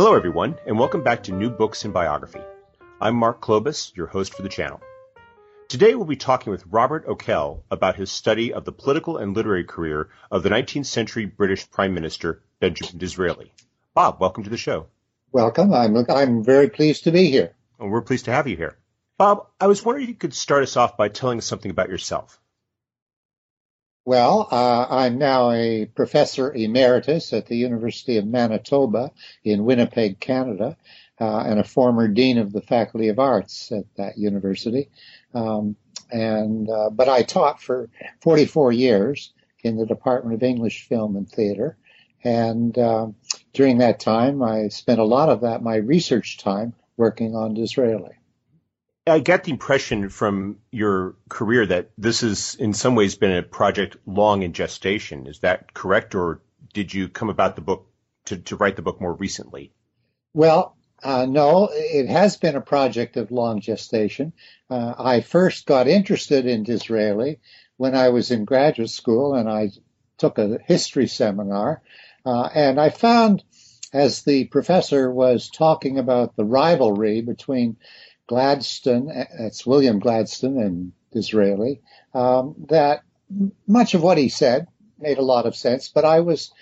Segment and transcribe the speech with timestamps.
[0.00, 2.40] Hello, everyone, and welcome back to New Books in Biography.
[3.02, 4.80] I'm Mark Klobas, your host for the channel.
[5.68, 9.64] Today we'll be talking with Robert O'Kell about his study of the political and literary
[9.64, 13.52] career of the 19th century British Prime Minister Benjamin Disraeli.
[13.92, 14.86] Bob, welcome to the show.
[15.32, 15.74] Welcome.
[15.74, 17.52] I'm, I'm very pleased to be here.
[17.78, 18.78] And we're pleased to have you here.
[19.18, 21.90] Bob, I was wondering if you could start us off by telling us something about
[21.90, 22.40] yourself.
[24.04, 29.12] Well, uh, I'm now a professor emeritus at the University of Manitoba
[29.44, 30.76] in Winnipeg, Canada,
[31.20, 34.88] uh, and a former dean of the Faculty of Arts at that university.
[35.34, 35.76] Um,
[36.10, 37.90] and uh, but I taught for
[38.22, 41.76] 44 years in the Department of English Film and Theater,
[42.24, 43.14] and um,
[43.52, 48.19] during that time, I spent a lot of that my research time working on Disraeli.
[49.10, 53.42] I get the impression from your career that this has, in some ways, been a
[53.42, 55.26] project long in gestation.
[55.26, 56.40] Is that correct, or
[56.72, 57.86] did you come about the book
[58.26, 59.72] to, to write the book more recently?
[60.32, 64.32] Well, uh, no, it has been a project of long gestation.
[64.68, 67.40] Uh, I first got interested in Disraeli
[67.76, 69.70] when I was in graduate school, and I
[70.18, 71.82] took a history seminar,
[72.24, 73.42] uh, and I found
[73.92, 77.76] as the professor was talking about the rivalry between
[78.30, 81.80] Gladstone, that's William Gladstone and Disraeli,
[82.14, 83.02] um, that
[83.66, 84.68] much of what he said
[85.00, 86.52] made a lot of sense, but I was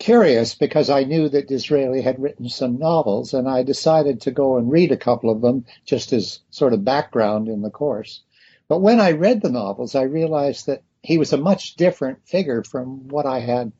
[0.00, 4.56] curious because I knew that Disraeli had written some novels and I decided to go
[4.56, 8.22] and read a couple of them just as sort of background in the course.
[8.66, 12.64] But when I read the novels, I realized that he was a much different figure
[12.64, 13.70] from what I had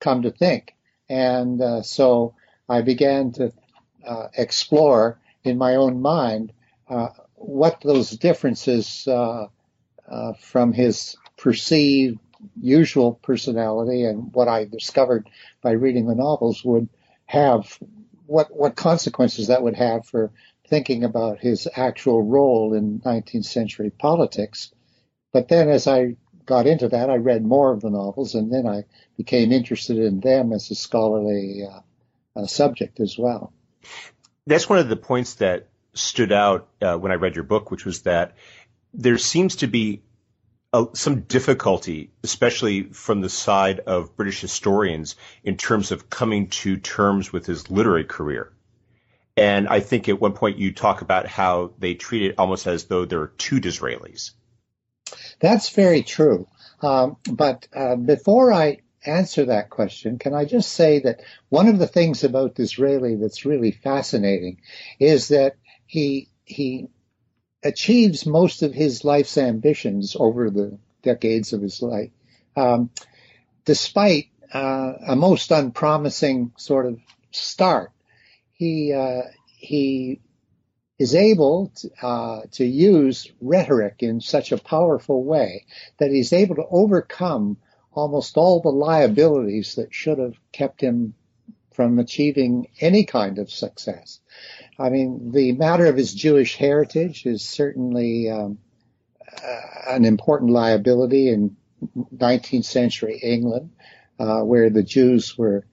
[0.00, 0.74] come to think.
[1.08, 2.34] And uh, so
[2.68, 3.52] I began to
[4.04, 6.52] uh, explore in my own mind
[6.88, 9.46] uh, what those differences uh,
[10.08, 12.18] uh, from his perceived
[12.60, 15.28] usual personality and what I discovered
[15.62, 16.88] by reading the novels would
[17.26, 17.78] have
[18.26, 20.30] what what consequences that would have for
[20.68, 24.72] thinking about his actual role in 19th century politics.
[25.32, 28.66] But then as I got into that, I read more of the novels and then
[28.66, 28.84] I
[29.16, 31.80] became interested in them as a scholarly uh,
[32.40, 33.52] uh, subject as well
[34.50, 37.84] that's one of the points that stood out uh, when I read your book, which
[37.84, 38.34] was that
[38.92, 40.02] there seems to be
[40.94, 47.32] some difficulty, especially from the side of British historians, in terms of coming to terms
[47.32, 48.52] with his literary career.
[49.36, 52.84] And I think at one point you talk about how they treat it almost as
[52.84, 54.32] though there are two Disraelis.
[55.40, 56.46] That's very true.
[56.82, 61.78] Um, but uh, before I answer that question, can I just say that one of
[61.78, 64.60] the things about Disraeli that's really fascinating
[64.98, 65.56] is that
[65.86, 66.88] he he
[67.62, 72.10] achieves most of his life's ambitions over the decades of his life,
[72.56, 72.90] um,
[73.64, 76.98] despite uh, a most unpromising sort of
[77.30, 77.92] start.
[78.52, 80.20] He uh, he
[80.98, 85.64] is able to, uh, to use rhetoric in such a powerful way
[85.98, 87.56] that he's able to overcome
[87.92, 91.14] almost all the liabilities that should have kept him
[91.72, 94.20] from achieving any kind of success.
[94.78, 98.58] I mean, the matter of his Jewish heritage is certainly um,
[99.42, 101.56] uh, an important liability in
[102.14, 103.70] 19th century England,
[104.18, 105.64] uh, where the Jews were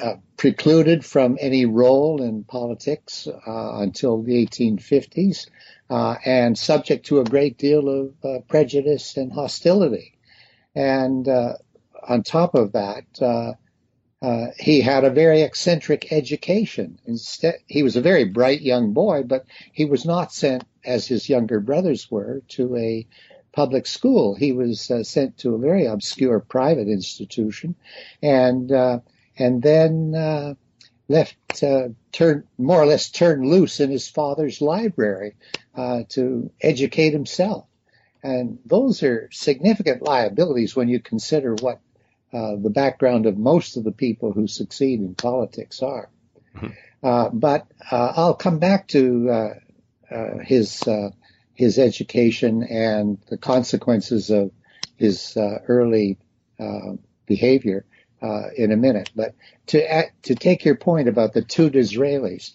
[0.00, 5.48] uh, precluded from any role in politics uh, until the 1850s,
[5.88, 10.17] uh, and subject to a great deal of uh, prejudice and hostility.
[10.74, 11.54] And uh,
[12.06, 13.52] on top of that, uh,
[14.20, 16.98] uh, he had a very eccentric education.
[17.06, 21.28] Instead, he was a very bright young boy, but he was not sent, as his
[21.28, 23.06] younger brothers were, to a
[23.52, 24.34] public school.
[24.34, 27.76] He was uh, sent to a very obscure private institution,
[28.22, 29.00] and uh,
[29.38, 30.54] and then uh,
[31.08, 31.36] left
[32.12, 35.34] turned more or less turned loose in his father's library
[36.08, 37.66] to educate himself.
[38.22, 41.80] And those are significant liabilities when you consider what
[42.32, 46.10] uh, the background of most of the people who succeed in politics are.
[46.54, 46.68] Mm-hmm.
[47.02, 49.54] Uh, but uh, I'll come back to uh,
[50.14, 51.10] uh, his uh,
[51.54, 54.50] his education and the consequences of
[54.96, 56.18] his early
[57.26, 57.84] behavior
[58.20, 59.10] uh, in a minute.
[59.14, 59.34] But
[59.68, 62.52] to to take your point about the two Disraelis,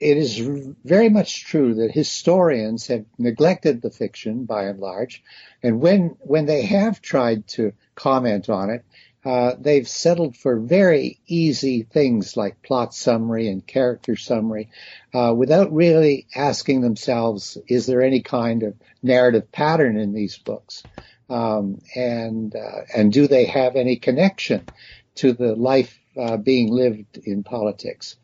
[0.00, 0.38] it is
[0.84, 5.22] very much true that historians have neglected the fiction by and large,
[5.62, 8.84] and when when they have tried to comment on it,
[9.24, 14.70] uh, they've settled for very easy things like plot summary and character summary,
[15.12, 20.84] uh, without really asking themselves, is there any kind of narrative pattern in these books,
[21.28, 24.68] um, and uh, and do they have any connection
[25.16, 28.14] to the life uh, being lived in politics?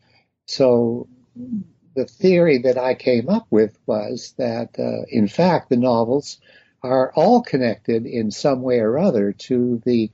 [0.47, 1.07] So
[1.95, 6.39] the theory that I came up with was that, uh, in fact, the novels
[6.83, 10.11] are all connected in some way or other to the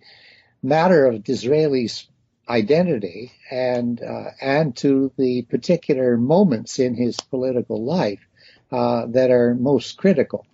[0.64, 2.08] matter of Disraeli's
[2.48, 8.26] identity and uh, and to the particular moments in his political life
[8.72, 10.46] uh, that are most critical.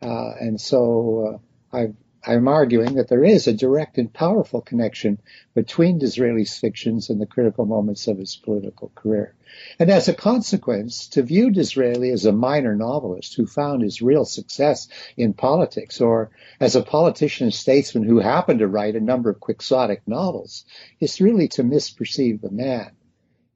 [0.00, 1.40] Uh, and so
[1.72, 5.18] uh, I've I'm arguing that there is a direct and powerful connection
[5.54, 9.34] between Disraeli's fictions and the critical moments of his political career.
[9.78, 14.24] And as a consequence, to view Disraeli as a minor novelist who found his real
[14.24, 19.30] success in politics, or as a politician and statesman who happened to write a number
[19.30, 20.64] of quixotic novels,
[21.00, 22.92] is really to misperceive the man.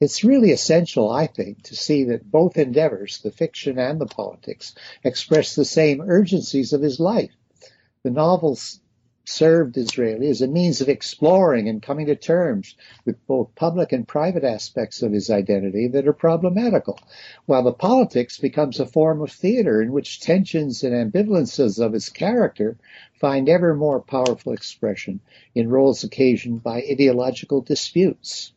[0.00, 4.75] It's really essential, I think, to see that both endeavors, the fiction and the politics,
[5.02, 7.31] express the same urgencies of his life
[8.06, 8.78] the novels
[9.28, 14.06] served Disraeli as a means of exploring and coming to terms with both public and
[14.06, 16.99] private aspects of his identity that are problematical,
[17.44, 22.08] while the politics becomes a form of theater in which tensions and ambivalences of his
[22.08, 22.78] character
[23.20, 25.20] find ever more powerful expression
[25.55, 28.52] in roles occasioned by ideological disputes.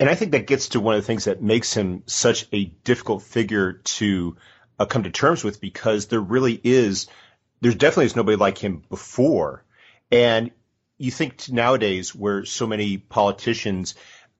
[0.00, 2.64] And I think that gets to one of the things that makes him such a
[2.84, 4.36] difficult figure to
[4.78, 7.06] uh, come to terms with because there really is–
[7.60, 9.64] there's definitely is nobody like him before.
[10.10, 10.50] And
[10.98, 13.94] you think nowadays where so many politicians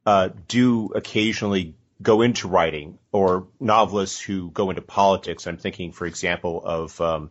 [0.06, 5.46] uh, do occasionally go into writing or novelists who go into politics.
[5.46, 7.30] I'm thinking, for example, of um,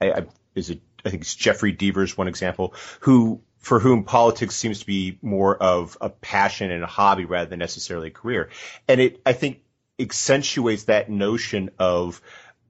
[0.00, 4.54] I, I, is it I think it's Jeffrey Devers, one example, who for whom politics
[4.54, 8.50] seems to be more of a passion and a hobby rather than necessarily a career.
[8.88, 9.62] And it I think
[9.98, 12.20] accentuates that notion of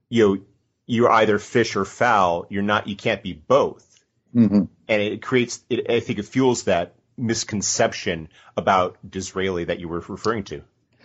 [0.09, 0.43] you know
[0.91, 2.47] you're either fish or fowl.
[2.51, 2.89] You're not.
[2.89, 3.87] You can't be both.
[4.35, 4.65] Mm-hmm.
[4.89, 5.63] And it creates.
[5.71, 10.63] It, I think it fuels that misconception about Disraeli that you were referring to.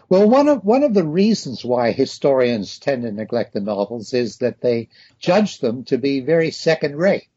[0.10, 4.38] Well, one of one of the reasons why historians tend to neglect the novels is
[4.38, 4.90] that they
[5.20, 7.28] judge them to be very second rate.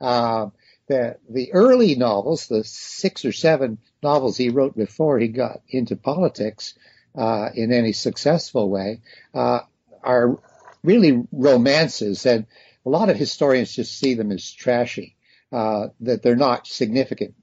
[0.00, 0.50] Uh,
[0.88, 5.96] the the early novels, the six or seven novels he wrote before he got into
[5.96, 6.74] politics
[7.16, 9.00] uh, in any successful way,
[9.34, 9.60] uh,
[10.02, 10.38] are
[10.86, 12.46] really romances, and
[12.86, 15.16] a lot of historians just see them as trashy,
[15.52, 17.34] uh, that they're not significant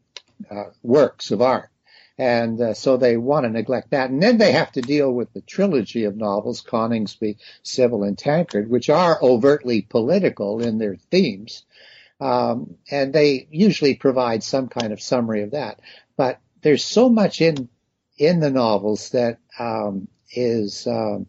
[0.49, 1.69] uh, works of art.
[2.17, 4.09] And uh, so they want to neglect that.
[4.09, 8.69] And then they have to deal with the trilogy of novels, Coningsby, Sybil, and Tancred,
[8.69, 11.65] which are overtly political in their themes.
[12.21, 15.81] Um, and they usually provide some kind of summary of that.
[16.15, 17.67] But there's so much in
[18.17, 21.25] in the novels that um, is um,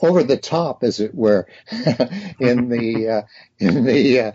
[0.00, 3.22] over the top, as it were, in the uh,
[3.58, 4.32] in the uh,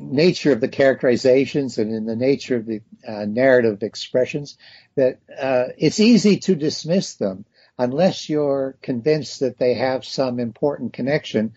[0.00, 4.56] nature of the characterizations and in the nature of the uh, narrative expressions,
[4.96, 7.44] that uh, it's easy to dismiss them
[7.78, 11.54] unless you're convinced that they have some important connection,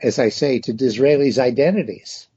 [0.00, 2.28] as I say, to Disraeli's identities.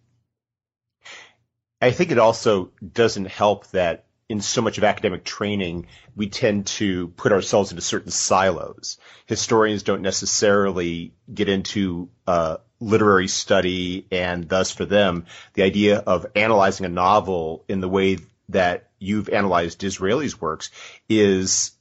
[1.82, 6.68] I think it also doesn't help that in so much of academic training, we tend
[6.68, 8.98] to put ourselves into certain silos.
[9.26, 16.26] Historians don't necessarily get into uh, literary study, and thus for them, the idea of
[16.36, 18.18] analyzing a novel in the way
[18.50, 20.72] that you've analyzed Disraeli's works
[21.10, 21.72] is,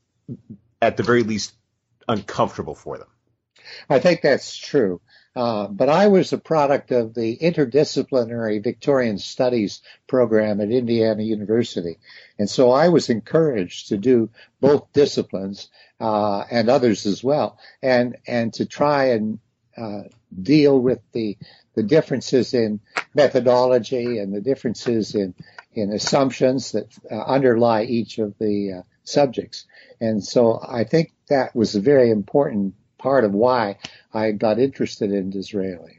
[0.81, 1.55] at the very least,
[2.09, 3.09] uncomfortable for them.
[3.89, 5.01] I think that's true.
[5.35, 11.99] Uh, but I was a product of the interdisciplinary Victorian Studies program at Indiana University.
[12.39, 14.29] And so I was encouraged to do
[14.61, 15.71] both disciplines
[16.01, 19.39] uh, and others as well, and, and to try and
[19.77, 20.03] uh,
[20.43, 21.39] deal with the,
[21.75, 22.81] the differences in
[23.15, 25.35] methodology and the differences in,
[25.73, 29.65] in assumptions that uh, underlie each of the uh, subjects.
[30.01, 33.79] And so I think that was a very important part of why
[34.15, 35.99] I got interested in Disraeli.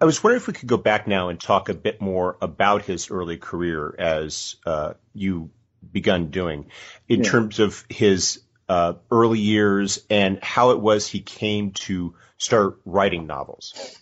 [0.00, 2.82] I was wondering if we could go back now and talk a bit more about
[2.82, 5.50] his early career as uh, you
[5.92, 6.66] begun doing
[7.08, 7.30] in yeah.
[7.30, 13.28] terms of his uh, early years and how it was he came to start writing
[13.28, 13.96] novels.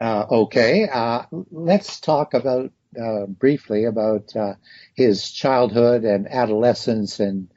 [0.00, 2.70] Uh, okay, uh, let's talk about
[3.00, 4.54] uh, briefly about uh,
[4.94, 7.48] his childhood and adolescence and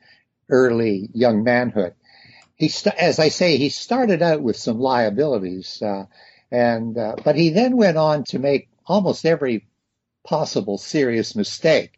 [0.50, 1.94] early young manhood.
[2.62, 6.06] He, st- as I say, he started out with some liabilities, uh,
[6.52, 9.66] and uh, but he then went on to make almost every
[10.24, 11.98] possible serious mistake.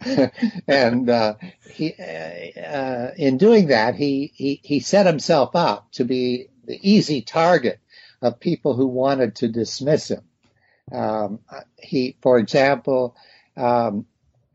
[0.66, 1.34] and uh,
[1.70, 7.22] he, uh, in doing that, he, he, he set himself up to be the easy
[7.22, 7.78] target
[8.20, 10.24] of people who wanted to dismiss him.
[10.90, 11.38] Um,
[11.78, 13.14] he, for example,
[13.56, 14.06] um,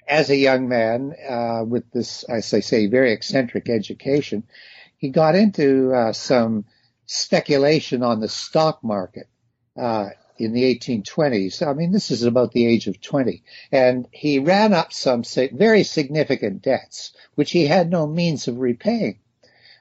[0.06, 4.44] as a young man uh, with this, as I say, very eccentric education,
[5.02, 6.64] he got into uh, some
[7.06, 9.28] speculation on the stock market.
[9.76, 11.66] Uh, in the 1820s.
[11.66, 13.44] I mean, this is about the age of 20.
[13.72, 19.20] And he ran up some very significant debts, which he had no means of repaying.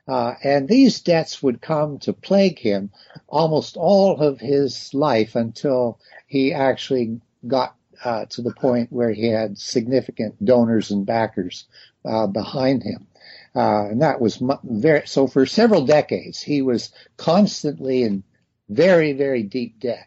[0.06, 2.90] Uh, and these debts would come to plague him
[3.28, 7.74] almost all of his life until he actually got
[8.04, 11.66] uh, to the point where he had significant donors and backers
[12.04, 13.06] uh, behind him.
[13.54, 18.22] Uh, and that was very, so for several decades, he was constantly in
[18.68, 20.06] very, very deep debt.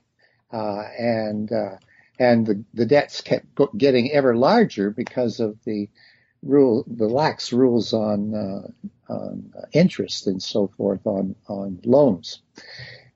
[0.51, 1.75] Uh, and uh,
[2.19, 3.47] and the, the debts kept
[3.77, 5.89] getting ever larger because of the
[6.43, 12.41] rule, the lax rules on, uh, on interest and so forth on on loans.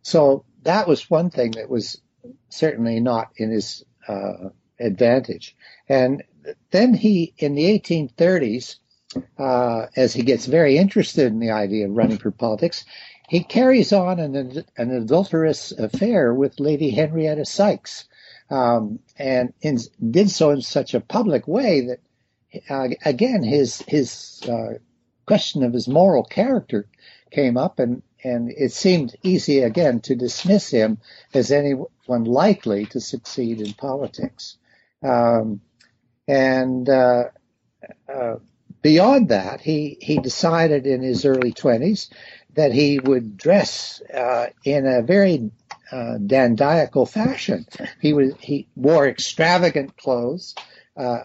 [0.01, 2.01] So that was one thing that was
[2.49, 5.55] certainly not in his uh, advantage.
[5.87, 6.23] And
[6.71, 8.77] then he, in the 1830s,
[9.37, 12.85] uh, as he gets very interested in the idea of running for politics,
[13.27, 18.05] he carries on an, an adulterous affair with Lady Henrietta Sykes,
[18.49, 19.79] um, and in,
[20.11, 21.99] did so in such a public way that,
[22.69, 24.75] uh, again, his his uh,
[25.25, 26.87] question of his moral character
[27.31, 30.97] came up, and and it seemed easy again to dismiss him
[31.33, 34.57] as anyone likely to succeed in politics.
[35.03, 35.61] Um,
[36.27, 37.25] and uh,
[38.07, 38.35] uh
[38.81, 42.09] beyond that, he he decided in his early twenties
[42.53, 45.51] that he would dress uh, in a very
[45.91, 47.65] uh, dandiacal fashion.
[48.01, 50.55] He was he wore extravagant clothes,
[50.95, 51.19] uh,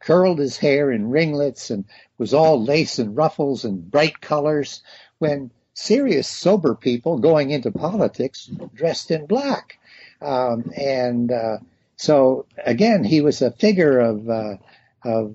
[0.00, 1.84] curled his hair in ringlets, and
[2.18, 4.82] was all lace and ruffles and bright colors.
[5.18, 9.78] When serious, sober people going into politics dressed in black,
[10.20, 11.58] um, and uh,
[11.96, 14.56] so again, he was a figure of uh,
[15.04, 15.34] of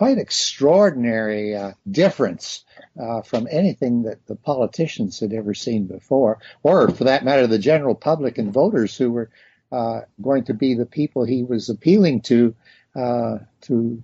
[0.00, 2.64] quite extraordinary uh, difference
[2.98, 7.58] uh, from anything that the politicians had ever seen before, or for that matter, the
[7.58, 9.30] general public and voters who were
[9.70, 12.54] uh, going to be the people he was appealing to
[12.96, 14.02] uh, to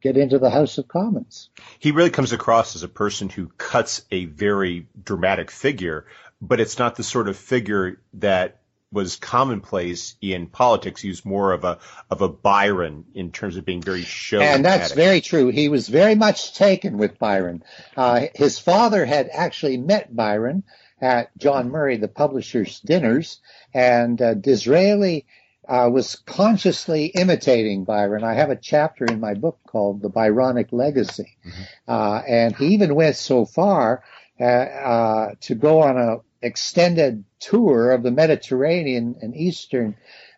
[0.00, 1.50] get into the House of Commons.
[1.80, 6.06] He really comes across as a person who cuts a very dramatic figure,
[6.40, 8.60] but it's not the sort of figure that
[8.94, 11.02] was commonplace in politics.
[11.02, 11.78] He was more of a
[12.10, 14.40] of a Byron in terms of being very show.
[14.40, 15.48] And that's very true.
[15.48, 17.62] He was very much taken with Byron.
[17.96, 20.62] Uh, his father had actually met Byron
[21.00, 23.40] at John Murray, the publisher's dinners,
[23.74, 25.26] and uh, Disraeli
[25.68, 28.24] uh, was consciously imitating Byron.
[28.24, 31.62] I have a chapter in my book called The Byronic Legacy, mm-hmm.
[31.88, 34.02] uh, and he even went so far
[34.40, 39.96] uh, uh, to go on a extended tour of the Mediterranean and Eastern,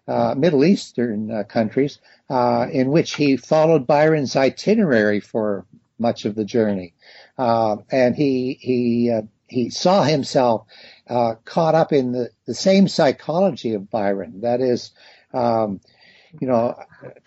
[0.09, 1.99] uh, Middle Eastern uh, countries,
[2.31, 5.67] uh, in which he followed Byron's itinerary for
[5.99, 6.95] much of the journey,
[7.39, 10.67] uh, and he he uh, he saw himself
[11.45, 14.41] caught up in the, the same psychology of Byron.
[14.41, 14.91] That is,
[15.33, 15.81] um,
[16.41, 16.75] you know,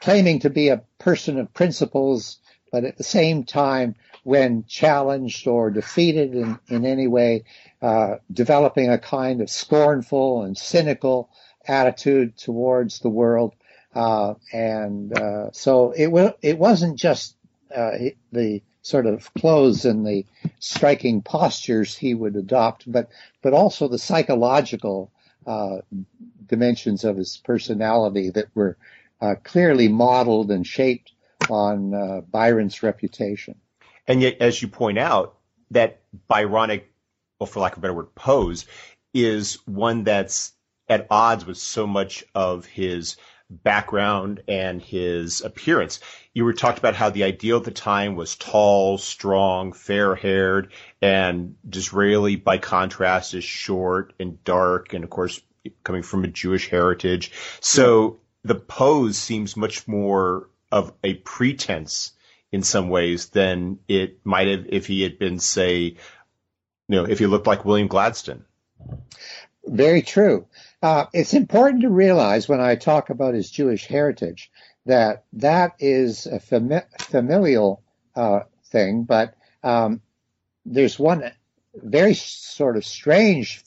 [0.02, 2.40] claiming to be a person of principles,
[2.72, 7.44] but at the same time when challenged or defeated in, in any way,
[7.82, 11.30] uh, developing a kind of scornful and cynical
[11.68, 13.54] attitude towards the world.
[13.94, 17.36] Uh, and uh, so it w- it wasn't just
[17.76, 17.92] uh,
[18.32, 20.26] the sort of clothes and the
[20.60, 23.10] striking postures he would adopt, but
[23.42, 25.12] but also the psychological
[25.48, 25.78] uh,
[26.46, 28.78] dimensions of his personality that were
[29.22, 31.12] uh, clearly modeled and shaped
[31.50, 33.56] on Byron's reputation.
[34.10, 35.38] And yet, as you point out,
[35.72, 36.86] that Byronic,
[37.40, 38.66] well, for lack of a better word, pose
[39.14, 40.52] is one that's
[40.90, 43.18] at odds with so much of his
[43.52, 46.00] background and his appearance.
[46.34, 50.72] You were talked about how the ideal at the time was tall, strong, fair haired,
[51.02, 55.40] and Disraeli, by contrast, is short and dark, and of course,
[55.84, 57.32] coming from a Jewish heritage.
[57.60, 62.14] So the pose seems much more of a pretense
[62.52, 65.98] in some ways than it might have if he had been, say,
[66.88, 68.46] you know, if he looked like William Gladstone.
[69.66, 70.48] Very true.
[70.82, 74.50] Uh, it's important to realize when I talk about his Jewish heritage
[74.86, 77.84] that that is a fami- familial
[78.16, 80.02] uh, thing, but um,
[80.66, 81.32] there's one
[81.76, 83.64] very sort of strange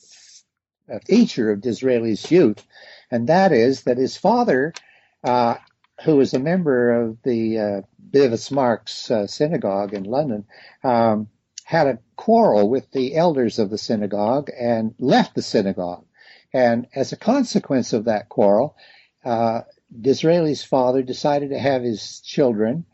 [1.06, 2.66] feature of Disraeli's youth,
[3.10, 4.72] and that is that his father,
[5.22, 5.56] uh,
[6.04, 10.44] who was a member of the uh, Bevis Marks uh, synagogue in London,
[10.82, 11.28] um,
[11.64, 16.04] had a quarrel with the elders of the synagogue and left the synagogue.
[16.52, 18.76] And as a consequence of that quarrel,
[19.24, 19.62] uh,
[19.98, 22.84] Disraeli's father decided to have his children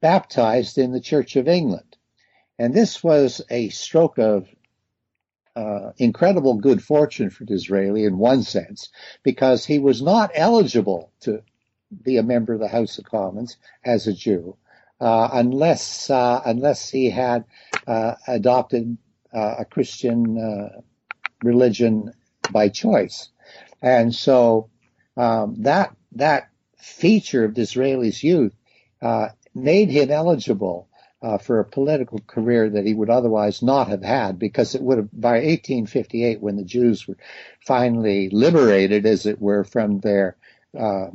[0.00, 1.96] baptized in the Church of England.
[2.58, 4.48] And this was a stroke of
[5.56, 8.90] uh, incredible good fortune for Disraeli in one sense,
[9.22, 11.42] because he was not eligible to
[12.02, 14.56] be a member of the House of Commons as a Jew,
[15.00, 17.44] uh, unless uh, unless he had
[17.86, 18.96] uh, adopted
[19.32, 20.80] uh, a Christian uh,
[21.42, 22.12] religion
[22.52, 23.28] by choice,
[23.82, 24.70] and so
[25.16, 26.48] um, that that
[26.78, 28.54] feature of Disraeli's youth
[29.54, 30.88] made him eligible
[31.24, 34.98] uh, for a political career that he would otherwise not have had because it would
[34.98, 37.16] have by 1858 when the Jews were
[37.60, 40.36] finally liberated as it were from their
[40.78, 41.06] uh,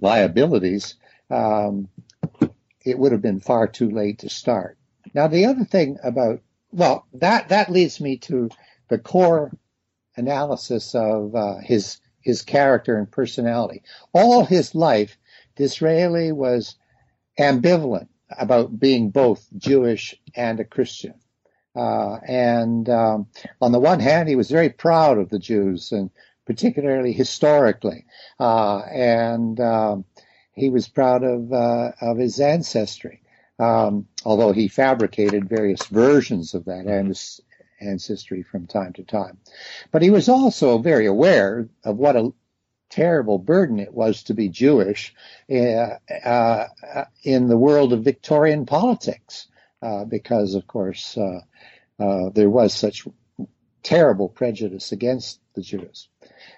[0.00, 0.96] liabilities
[1.30, 1.88] um,
[2.84, 4.78] it would have been far too late to start
[5.14, 6.40] now the other thing about
[6.72, 8.48] well that that leads me to
[8.88, 9.50] the core
[10.16, 13.82] analysis of uh, his his character and personality
[14.12, 15.16] all his life
[15.56, 16.76] Disraeli was
[17.38, 18.08] ambivalent
[18.38, 21.14] about being both Jewish and a Christian.
[21.74, 23.26] Uh, and um,
[23.60, 26.10] on the one hand, he was very proud of the Jews, and
[26.46, 28.04] particularly historically,
[28.38, 30.04] uh, and um,
[30.54, 33.22] he was proud of uh, of his ancestry.
[33.58, 36.86] Um, although he fabricated various versions of that
[37.80, 39.38] ancestry from time to time,
[39.90, 42.32] but he was also very aware of what a
[42.92, 45.14] terrible burden it was to be Jewish
[45.50, 46.66] uh, uh,
[47.22, 49.48] in the world of Victorian politics,
[49.80, 51.40] uh, because of course uh,
[51.98, 53.08] uh, there was such
[53.82, 56.08] terrible prejudice against the Jews.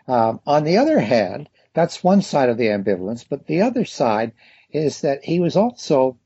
[0.06, 4.32] Um, on the other hand, that's one side of the ambivalence, but the other side
[4.70, 6.18] is that he was also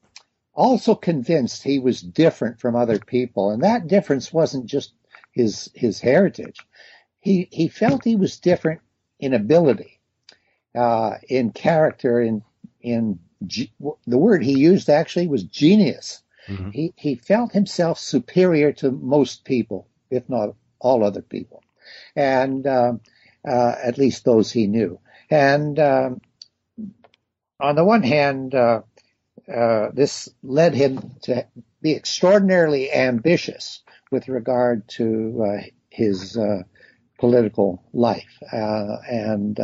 [0.54, 4.92] also convinced he was different from other people, and that difference wasn't just
[5.32, 6.58] his his heritage.
[7.20, 8.80] He he felt he was different
[9.20, 9.98] in ability
[10.74, 12.42] uh, in character, in
[12.80, 13.72] in ge-
[14.06, 16.22] the word he used actually was genius.
[16.46, 16.70] Mm-hmm.
[16.70, 21.62] He he felt himself superior to most people, if not all other people,
[22.14, 23.00] and um,
[23.48, 25.00] uh, at least those he knew.
[25.30, 26.20] And um,
[27.60, 28.82] on the one hand, uh,
[29.52, 31.46] uh, this led him to
[31.80, 36.62] be extraordinarily ambitious with regard to uh, his uh,
[37.18, 39.58] political life, uh, and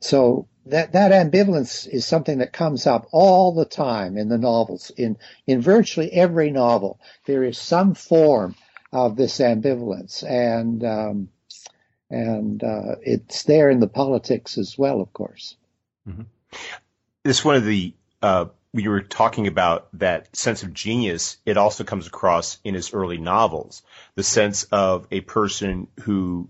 [0.00, 4.90] so that that ambivalence is something that comes up all the time in the novels.
[4.96, 8.54] In in virtually every novel, there is some form
[8.92, 11.28] of this ambivalence, and um,
[12.10, 15.56] and uh, it's there in the politics as well, of course.
[16.08, 16.22] Mm-hmm.
[17.22, 21.84] This one of the uh, you were talking about that sense of genius, it also
[21.84, 23.82] comes across in his early novels.
[24.14, 26.48] The sense of a person who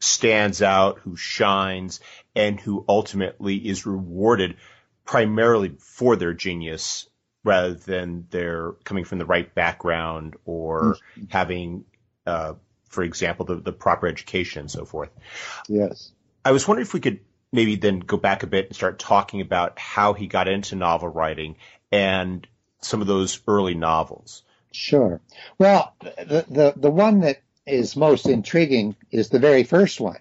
[0.00, 2.00] stands out, who shines,
[2.34, 4.56] and who ultimately is rewarded
[5.04, 7.08] primarily for their genius
[7.44, 11.24] rather than their coming from the right background or mm-hmm.
[11.28, 11.84] having,
[12.26, 12.54] uh,
[12.88, 15.10] for example, the, the proper education and so forth.
[15.68, 16.12] Yes.
[16.44, 17.20] I was wondering if we could
[17.52, 21.08] maybe then go back a bit and start talking about how he got into novel
[21.08, 21.56] writing
[21.90, 22.46] and
[22.80, 24.42] some of those early novels.
[24.72, 25.20] Sure.
[25.58, 30.18] Well, the, the, the one that is most intriguing is the very first one.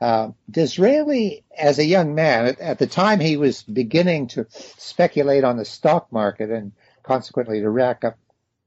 [0.00, 5.44] Uh, Disraeli, as a young man, at, at, the time he was beginning to speculate
[5.44, 8.16] on the stock market and consequently to rack up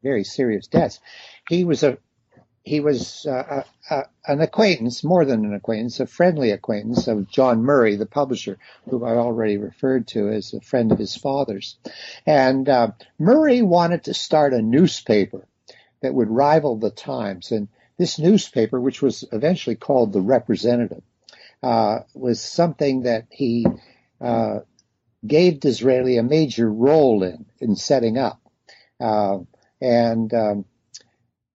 [0.04, 1.00] very serious debts,
[1.50, 1.98] he was a
[2.64, 7.30] he was uh, a, a, an acquaintance, more than an acquaintance, a friendly acquaintance of
[7.30, 8.58] John Murray, the publisher,
[8.90, 11.78] who I already referred to as a friend of his father's.
[12.26, 15.46] And uh, Murray wanted to start a newspaper
[16.02, 21.04] that would rival the Times, and this newspaper, which was eventually called the Representative,
[21.62, 23.66] uh, was something that he
[24.22, 24.60] uh,
[25.26, 28.42] gave Disraeli a major role in in setting up.
[29.00, 29.40] Uh,
[29.82, 30.66] and um,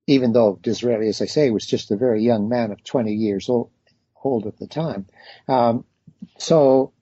[0.09, 3.49] even though Disraeli, as I say, was just a very young man of 20 years
[3.49, 3.71] old,
[4.47, 5.07] at the time,
[5.49, 5.87] um,
[6.37, 6.93] so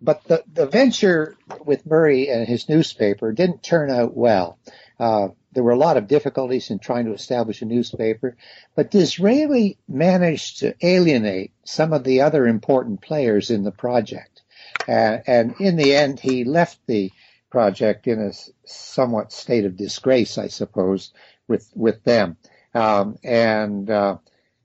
[0.00, 4.58] but the, the venture with Murray and his newspaper didn't turn out well.
[5.00, 8.36] Uh, there were a lot of difficulties in trying to establish a newspaper,
[8.74, 14.42] but Disraeli managed to alienate some of the other important players in the project.
[14.86, 17.10] Uh, and in the end, he left the
[17.50, 18.32] project in a
[18.66, 21.12] somewhat state of disgrace, I suppose,
[21.48, 22.36] with with them.
[22.74, 24.18] Um, and uh,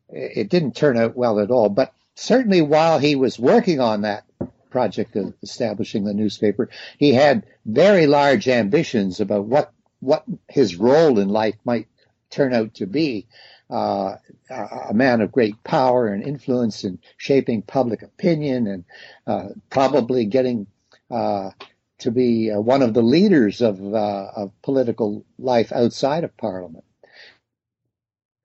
[0.10, 1.70] it didn't turn out well at all.
[1.70, 4.26] But certainly, while he was working on that
[4.70, 11.20] project of establishing the newspaper, he had very large ambitions about what what his role
[11.20, 11.88] in life might
[12.30, 13.28] turn out to be.
[13.70, 14.18] Uh,
[14.50, 18.84] a man of great power and influence in shaping public opinion and
[19.26, 20.68] uh, probably getting
[21.10, 21.52] uh,
[22.02, 26.84] to be uh, one of the leaders of, uh, of political life outside of Parliament.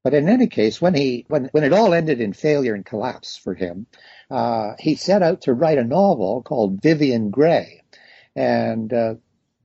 [0.04, 3.36] But in any case, when he when when it all ended in failure and collapse
[3.36, 3.88] for him,
[4.30, 7.82] uh, he set out to write a novel called Vivian Grey,
[8.36, 9.14] and uh,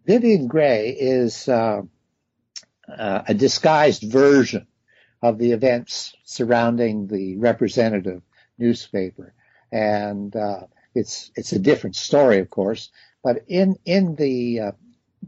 [0.07, 1.83] Vivian Grey is uh,
[2.89, 4.65] uh a disguised version
[5.21, 8.23] of the events surrounding the representative
[8.57, 9.35] newspaper,
[9.71, 10.35] and
[10.95, 12.89] it's it's a different story, of course.
[13.23, 14.71] But in in the uh,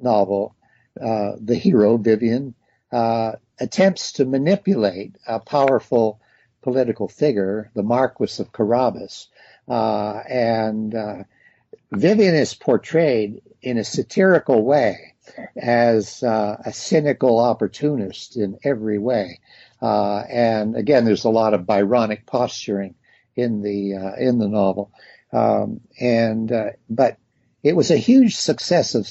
[0.01, 0.55] novel,
[0.95, 2.55] the hero Vivian
[3.59, 6.19] attempts to manipulate a powerful
[6.61, 9.27] political figure, the Marquis of Carabas,
[9.67, 11.23] uh, and uh,
[11.91, 15.13] Vivian is portrayed in a satirical way
[15.55, 19.39] as uh, a cynical opportunist in every way.
[19.81, 22.95] Uh, and again, there's a lot of Byronic posturing
[23.35, 24.91] in the uh, in the novel.
[25.31, 27.17] Um, and uh, but
[27.63, 29.07] it was a huge success of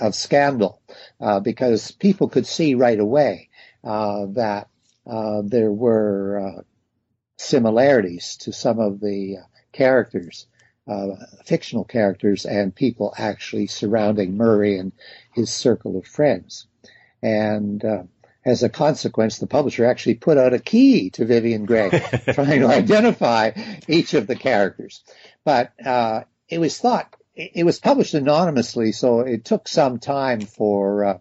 [0.00, 0.80] of scandal
[1.42, 3.48] because people could see right away
[3.84, 4.68] uh, that
[5.06, 6.62] uh, there were uh,
[7.36, 9.36] similarities to some of the
[9.72, 10.46] characters,
[11.44, 14.92] fictional characters, and people actually surrounding Murray and
[15.32, 16.66] his circle of friends.
[17.22, 17.84] And
[18.44, 21.90] as a consequence, the publisher actually put out a key to Vivian Grey,
[22.32, 23.52] trying to identify
[23.88, 25.02] each of the characters.
[25.44, 31.04] But uh, it was thought it was published anonymously, so it took some time for
[31.04, 31.18] uh,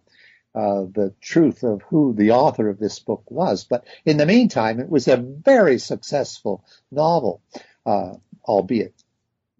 [0.53, 3.63] uh, the truth of who the author of this book was.
[3.63, 7.41] But in the meantime, it was a very successful novel,
[7.85, 8.93] uh, albeit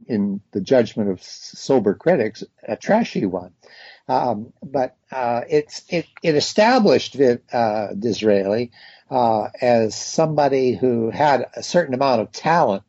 [0.08, 3.54] in the judgment of sober critics, a trashy one.
[4.08, 7.16] Um, but uh, it, it established
[7.54, 8.72] uh, Disraeli
[9.10, 12.84] uh, as somebody who had a certain amount of talent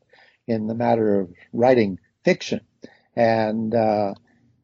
[0.47, 2.61] in the matter of writing fiction.
[3.15, 4.15] And uh,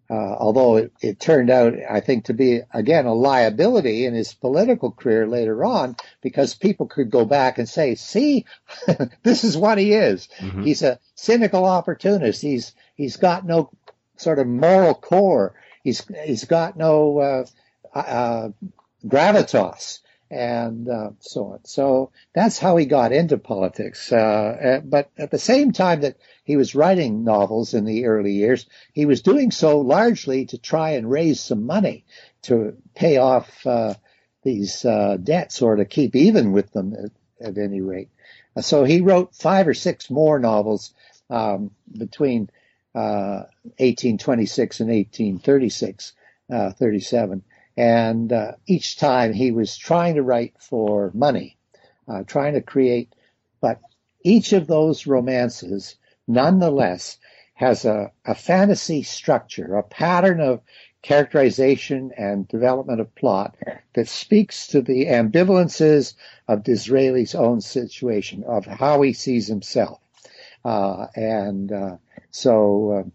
[0.10, 4.34] uh, although it, it, turned out, I think, to be again a liability in his
[4.34, 8.46] political career later on, because people could go back and say, "See,
[9.24, 10.28] this is what he is.
[10.40, 10.64] Mm-hmm.
[10.64, 12.42] He's a cynical opportunist.
[12.42, 13.70] He's he's got no
[14.18, 15.54] sort of moral core.
[15.84, 18.50] He's he's got no uh, uh,
[19.06, 20.00] gravitas."
[20.32, 21.60] And uh, so on.
[21.66, 24.12] So that's how he got into politics.
[24.12, 28.66] Uh, but at the same time that he was writing novels in the early years,
[28.94, 32.06] he was doing so largely to try and raise some money
[32.44, 33.96] to pay off uh,
[34.44, 38.10] these uh, debts or to keep even with them at, at any rate.
[38.62, 40.94] So he wrote five or six more novels
[41.30, 42.50] um, between
[42.94, 46.14] 1826 uh, and 1836,
[46.52, 47.44] uh, 37.
[47.78, 51.58] And uh, each time he was trying to write for money,
[52.08, 53.14] uh, trying to create,
[53.62, 53.80] but
[54.24, 55.96] each of those romances,
[56.28, 57.18] nonetheless,
[57.54, 60.62] has a, a fantasy structure, a pattern of
[61.02, 63.56] characterization and development of plot
[63.94, 66.14] that speaks to the ambivalences
[66.48, 70.02] of Disraeli's own situation, of how he sees himself.
[70.64, 71.98] Uh, and uh,
[72.32, 73.10] so uh,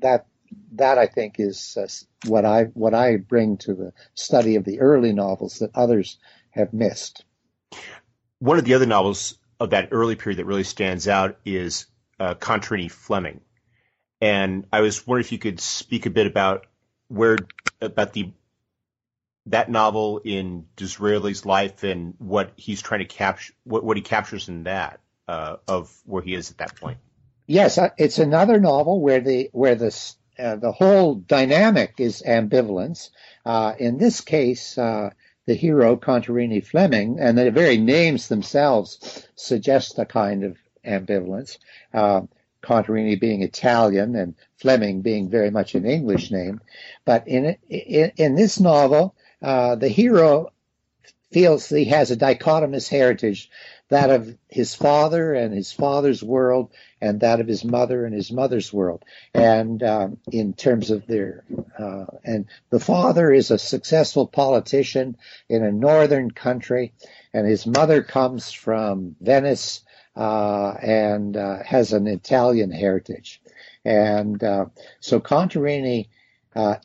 [0.00, 0.26] that
[0.72, 1.86] that I think is uh,
[2.28, 6.18] what I what I bring to the study of the early novels that others
[6.50, 7.24] have missed.
[8.38, 11.86] One of the other novels of that early period that really stands out is
[12.20, 13.40] uh, Contarini Fleming,
[14.20, 16.66] and I was wondering if you could speak a bit about
[17.08, 17.38] where
[17.80, 18.32] about the
[19.46, 24.48] that novel in Disraeli's life and what he's trying to capture, what, what he captures
[24.48, 26.98] in that uh, of where he is at that point.
[27.46, 29.90] Yes, uh, it's another novel where the where the
[30.38, 33.10] uh, the whole dynamic is ambivalence.
[33.44, 35.10] Uh, in this case, uh,
[35.46, 41.58] the hero, Contarini Fleming, and the very names themselves suggest a kind of ambivalence.
[41.92, 42.22] Uh,
[42.62, 46.60] Contarini being Italian and Fleming being very much an English name.
[47.04, 50.50] But in, in, in this novel, uh, the hero
[51.30, 53.50] feels he has a dichotomous heritage
[53.94, 58.32] that of his father and his father's world, and that of his mother and his
[58.32, 59.04] mother's world.
[59.32, 61.44] And um, in terms of their,
[61.78, 65.16] uh, and the father is a successful politician
[65.48, 66.92] in a northern country,
[67.32, 69.82] and his mother comes from Venice
[70.16, 73.40] uh, and uh, has an Italian heritage.
[73.84, 74.66] And uh,
[74.98, 76.08] so Contarini
[76.56, 76.76] uh,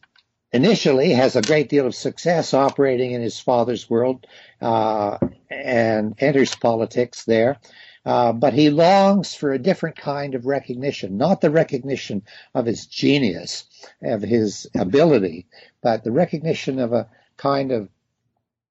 [0.52, 4.26] initially has a great deal of success operating in his father's world
[4.62, 5.18] uh,
[5.50, 7.58] and enters politics there.
[8.06, 12.24] Uh, but he longs for a different kind of recognition, not the recognition
[12.56, 13.66] of his genius,
[14.02, 15.46] of his ability,
[15.84, 17.08] but the recognition of a
[17.38, 17.90] kind of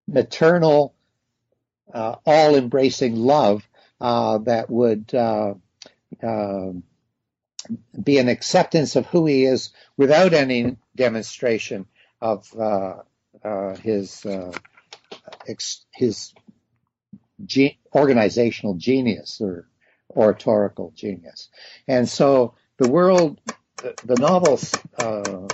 [0.09, 0.95] maternal,
[1.93, 3.69] uh, all embracing love
[4.01, 5.55] uh, that would uh,
[6.23, 6.83] um,
[8.03, 11.87] be an acceptance of who he is without any demonstration
[12.21, 12.95] of uh,
[13.45, 14.53] uh, his uh,
[15.47, 16.35] ex- his
[17.45, 19.69] ge- organizational genius or
[20.11, 21.49] oratorical genius.
[21.87, 23.41] And so the world,
[23.77, 24.59] the, the novel
[24.99, 25.47] uh,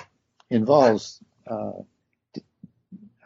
[0.51, 1.73] involves uh,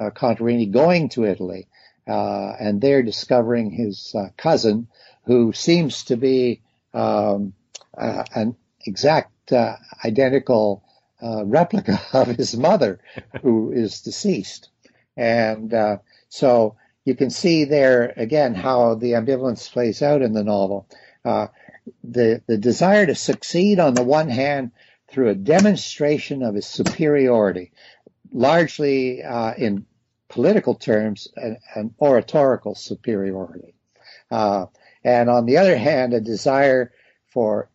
[0.00, 1.68] Contarini going to Italy
[2.06, 4.88] and there discovering his cousin,
[5.24, 6.62] who seems to be
[6.94, 7.52] um,
[7.94, 8.56] an
[8.88, 10.82] exact uh, identical
[11.22, 13.00] uh, replica of his mother,
[13.42, 14.70] who is deceased.
[15.16, 15.98] And uh,
[16.28, 20.88] so you can see there again how the ambivalence plays out in the novel.
[21.24, 21.48] Uh,
[22.04, 24.72] the the desire to succeed on the one hand
[25.10, 27.72] through a demonstration of his superiority,
[28.30, 29.86] largely uh, in
[30.28, 33.74] political terms, an, an oratorical superiority,
[34.30, 34.66] uh,
[35.02, 36.92] and on the other hand, a desire
[37.32, 37.70] for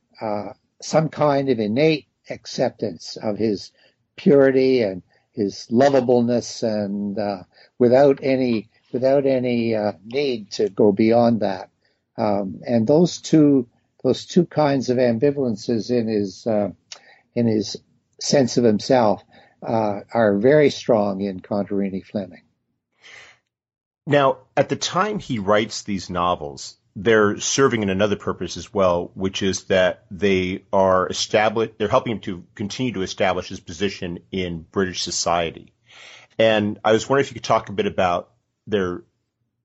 [0.84, 3.72] some kind of innate acceptance of his
[4.16, 7.44] purity and his lovableness and uh,
[7.80, 11.70] without any without any uh, need to go beyond that
[12.18, 13.68] um, and those two
[14.04, 16.70] those two kinds of ambivalences in his uh,
[17.34, 17.78] in his
[18.20, 19.24] sense of himself
[19.66, 22.44] uh, are very strong in Contarini Fleming.
[24.06, 29.12] Now, at the time he writes these novels, they're serving in another purpose as well,
[29.16, 34.20] which is that they are establish they're helping him to continue to establish his position
[34.32, 35.74] in British society.
[36.38, 38.32] And I was wondering if you could talk a bit about
[38.68, 39.04] their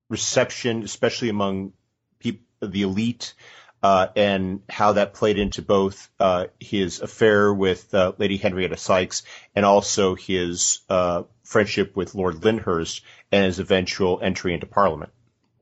[0.09, 1.73] reception, especially among
[2.19, 3.35] people, the elite,
[3.83, 9.23] uh, and how that played into both uh, his affair with uh, Lady Henrietta Sykes
[9.55, 15.13] and also his uh, friendship with Lord Lyndhurst and his eventual entry into Parliament.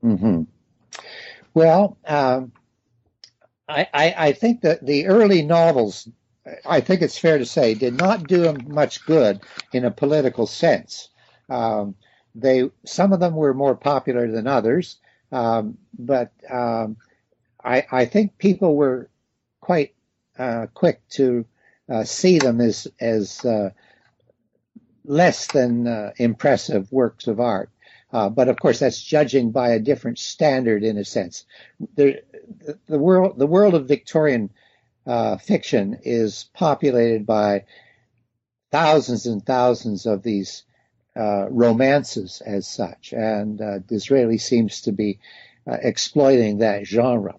[0.03, 0.43] Mm-hmm.
[1.53, 2.51] Well, um,
[3.67, 6.07] I, I, I, think that the early novels,
[6.65, 9.41] I think it's fair to say, did not do him much good
[9.73, 11.09] in a political sense.
[11.49, 11.95] Um,
[12.35, 14.97] they some of them were more popular than others,
[15.31, 16.97] um, but um,
[17.63, 19.09] I, I, think people were
[19.59, 19.95] quite
[20.37, 21.45] uh, quick to
[21.89, 23.71] uh, see them as as uh,
[25.03, 27.69] less than uh, impressive works of art.
[28.11, 31.45] Uh, but of course, that's judging by a different standard in a sense.
[31.95, 32.23] The,
[32.87, 34.49] the world, the world of Victorian
[35.05, 37.65] uh, fiction is populated by
[38.71, 40.63] thousands and thousands of these
[41.17, 45.19] uh, romances as such, and uh, Disraeli seems to be
[45.65, 47.35] uh, exploiting that genre.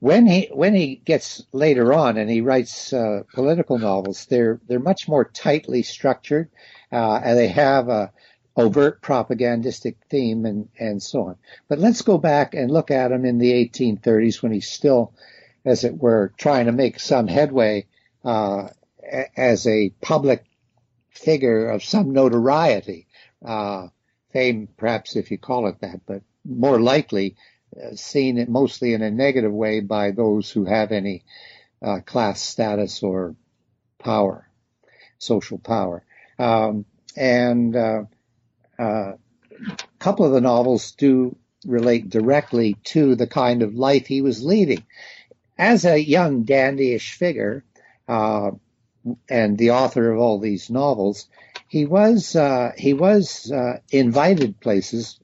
[0.00, 4.78] When he when he gets later on and he writes uh, political novels, they're they're
[4.78, 6.50] much more tightly structured,
[6.90, 8.12] and they have a
[8.56, 11.36] overt propagandistic theme and, and so on.
[11.68, 15.12] But let's go back and look at him in the 1830s when he's still,
[15.64, 17.86] as it were, trying to make some headway
[18.24, 18.68] uh,
[19.36, 20.44] as a public
[21.10, 23.06] figure of some notoriety,
[23.44, 23.88] uh,
[24.32, 27.36] fame perhaps if you call it that, but more likely
[27.76, 31.24] uh, seen it mostly in a negative way by those who have any
[31.82, 33.36] uh, class status or
[33.98, 34.48] power,
[35.18, 36.04] social power.
[36.38, 36.84] Um,
[37.16, 38.04] and uh,
[38.78, 39.14] a
[39.98, 41.36] couple of the novels do
[41.66, 44.84] relate directly to the kind of life he was leading.
[45.58, 47.64] As a young dandyish figure,
[48.08, 48.50] uh,
[49.28, 51.28] and the author of all these novels,
[51.68, 55.18] he was uh, he was uh, invited places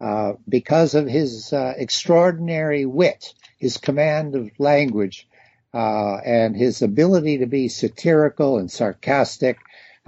[0.00, 5.28] uh, because of his uh, extraordinary wit, his command of language,
[5.72, 9.58] uh, and his ability to be satirical and sarcastic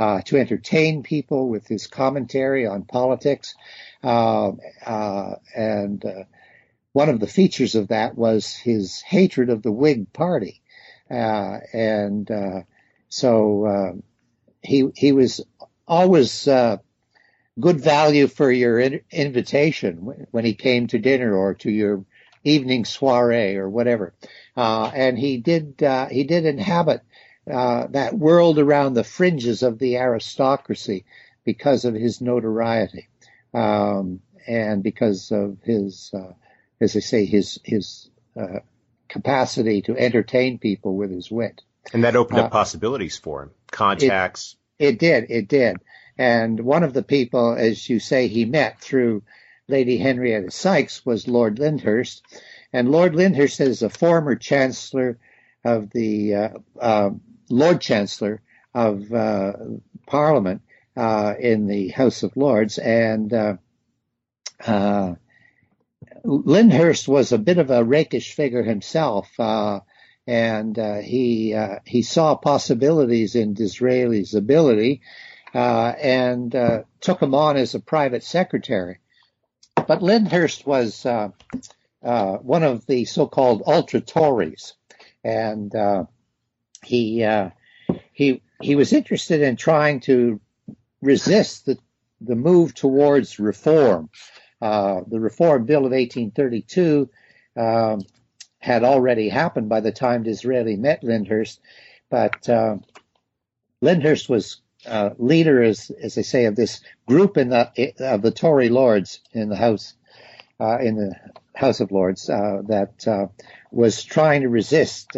[0.00, 3.54] uh, to entertain people with his commentary on politics.
[4.02, 4.52] Uh,
[4.84, 6.24] uh, and uh,
[6.94, 10.62] one of the features of that was his hatred of the Whig Party.
[11.10, 12.62] Uh, and uh,
[13.10, 14.00] so
[14.62, 15.42] he he was
[15.86, 19.96] always good value for your in- invitation
[20.30, 22.06] when he came to dinner or to your
[22.42, 24.14] evening soiree or whatever.
[24.56, 25.74] And he did
[26.10, 27.02] he did inhabit
[27.50, 31.04] uh, that world around the fringes of the aristocracy
[31.44, 33.08] because of his notoriety
[33.54, 36.32] um, and because of his, uh,
[36.80, 38.60] as I say, his his uh,
[39.08, 41.62] capacity to entertain people with his wit.
[41.92, 44.56] And that opened up uh, possibilities for him, contacts.
[44.78, 45.76] It, it did, it did.
[46.16, 49.22] And one of the people, as you say, he met through
[49.68, 52.22] Lady Henrietta Sykes was Lord Lyndhurst.
[52.72, 55.18] And Lord Lyndhurst is a former Chancellor
[55.64, 57.10] of the uh, uh,
[57.50, 58.40] Lord Chancellor
[58.72, 59.52] of uh,
[60.06, 60.62] Parliament
[60.96, 63.56] uh, in the House of Lords, and uh,
[64.64, 65.14] uh,
[66.24, 69.28] Lyndhurst was a bit of a rakish figure himself,
[70.26, 75.00] and he he saw possibilities in Disraeli's ability,
[75.52, 76.52] and
[77.00, 78.98] took him on as a private secretary.
[79.74, 81.04] But Lyndhurst was
[82.02, 84.74] one of the so-called ultra Tories,
[85.24, 85.74] and
[86.84, 87.50] he uh,
[88.12, 90.40] he he was interested in trying to
[91.00, 91.78] resist the
[92.20, 94.10] the move towards reform.
[94.60, 97.08] Uh, the Reform Bill of 1832
[97.56, 98.02] um,
[98.58, 101.60] had already happened by the time Disraeli met Lyndhurst,
[102.10, 102.76] but uh,
[103.80, 108.30] Lyndhurst was uh, leader, as as they say, of this group in the of the
[108.30, 109.94] Tory Lords in the House
[110.60, 111.14] uh, in the
[111.54, 113.26] House of Lords uh, that uh,
[113.70, 115.16] was trying to resist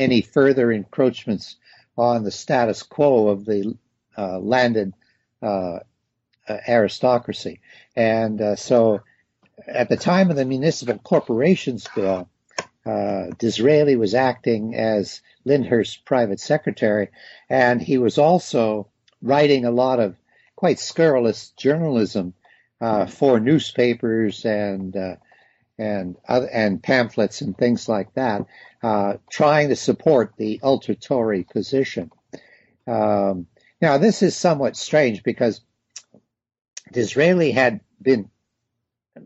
[0.00, 1.56] any further encroachments
[1.96, 3.76] on the status quo of the
[4.16, 4.94] uh, landed
[5.42, 5.80] uh,
[6.48, 7.60] uh aristocracy.
[7.94, 9.02] And uh, so
[9.68, 12.28] at the time of the Municipal Corporations Bill,
[12.86, 17.08] uh, Disraeli was acting as Lyndhurst's private secretary,
[17.50, 18.88] and he was also
[19.20, 20.16] writing a lot of
[20.56, 22.32] quite scurrilous journalism
[23.08, 24.96] for newspapers and
[25.80, 28.46] uh, and and pamphlets and things like that,
[28.82, 32.10] uh, trying to support the ultra Tory position.
[32.86, 33.46] Um,
[33.80, 35.60] now, this is somewhat strange because
[36.92, 38.30] Disraeli had been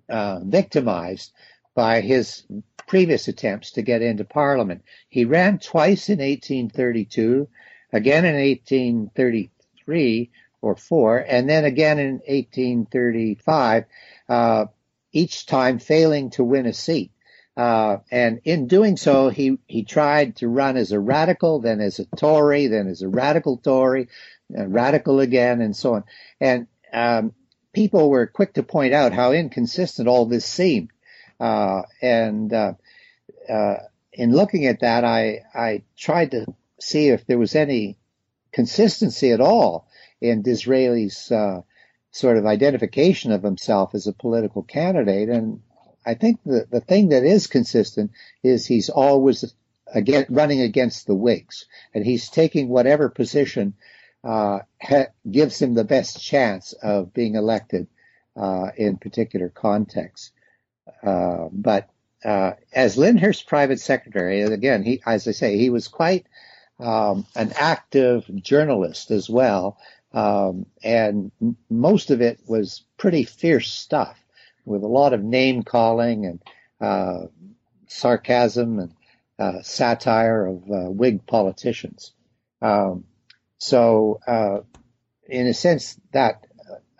[0.08, 1.32] uh, victimized
[1.74, 2.44] by his
[2.86, 4.82] previous attempts to get into Parliament.
[5.08, 7.48] He ran twice in 1832,
[7.92, 10.30] again in 1833
[10.62, 13.84] or four, and then again in 1835.
[14.28, 14.66] Uh,
[15.14, 17.12] each time failing to win a seat.
[17.56, 22.00] Uh, and in doing so, he, he tried to run as a radical, then as
[22.00, 24.08] a Tory, then as a radical Tory,
[24.50, 26.04] radical again, and so on.
[26.40, 27.32] And um,
[27.72, 30.90] people were quick to point out how inconsistent all this seemed.
[31.38, 32.74] Uh, and uh,
[33.48, 33.76] uh
[34.12, 36.46] in looking at that, I, I tried to
[36.80, 37.96] see if there was any
[38.52, 39.88] consistency at all
[40.20, 41.62] in Disraeli's uh,
[42.14, 45.28] sort of identification of himself as a political candidate.
[45.28, 45.60] And
[46.06, 48.12] I think the, the thing that is consistent
[48.44, 49.52] is he's always
[49.92, 53.74] again running against the Whigs, and he's taking whatever position
[54.22, 57.88] uh, ha- gives him the best chance of being elected
[58.36, 60.30] uh, in particular contexts.
[61.02, 61.90] Uh, but
[62.24, 66.26] uh, as Lyndhurst's private secretary, again, he, as I say, he was quite
[66.78, 69.78] um, an active journalist as well,
[70.14, 71.32] um, and
[71.68, 74.18] most of it was pretty fierce stuff
[74.64, 76.42] with a lot of name calling and
[76.80, 77.26] uh,
[77.88, 78.94] sarcasm and
[79.38, 82.12] uh, satire of uh, Whig politicians.
[82.62, 83.04] Um,
[83.58, 84.60] so, uh,
[85.28, 86.46] in a sense, that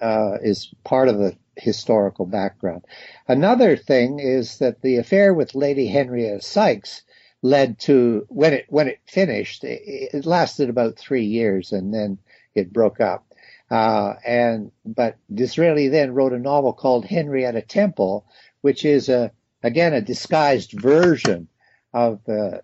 [0.01, 2.85] uh, is part of the historical background.
[3.29, 7.03] Another thing is that the affair with Lady Henrietta Sykes
[7.43, 9.63] led to when it when it finished.
[9.63, 12.19] It, it lasted about three years, and then
[12.55, 13.27] it broke up.
[13.71, 18.27] Uh, and but Disraeli then wrote a novel called Henrietta Temple,
[18.61, 21.49] which is a again a disguised version
[21.93, 22.63] of the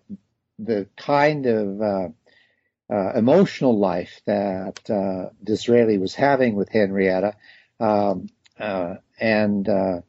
[0.59, 2.09] the kind of uh,
[2.91, 7.35] uh, emotional life that uh, Disraeli was having with Henrietta.
[7.79, 8.27] Um,
[8.59, 10.01] uh, and uh,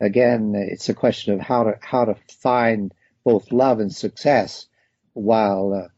[0.00, 4.66] again, it's a question of how to how to find both love and success
[5.12, 5.88] while uh,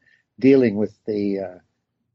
[0.40, 1.60] dealing with the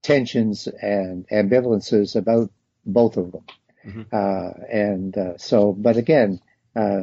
[0.08, 2.50] tensions and ambivalences about
[2.86, 3.44] both of them.
[3.86, 4.02] Mm-hmm.
[4.10, 6.40] Uh, and uh, so, but again,
[6.78, 7.02] uh,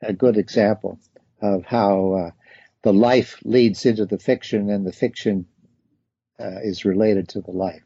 [0.00, 1.00] a good example
[1.42, 2.30] of how uh,
[2.82, 5.46] the life leads into the fiction and the fiction
[6.38, 7.82] uh, is related to the life.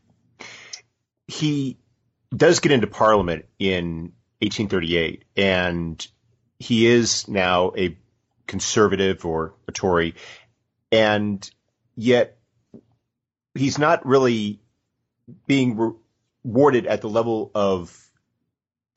[1.27, 1.79] He
[2.37, 6.07] does get into Parliament in 1838, and
[6.59, 7.97] he is now a
[8.47, 10.16] conservative or a Tory,
[10.93, 11.51] and
[11.97, 12.37] yet
[13.55, 14.61] he's not really
[15.47, 15.97] being
[16.45, 18.01] rewarded at the level of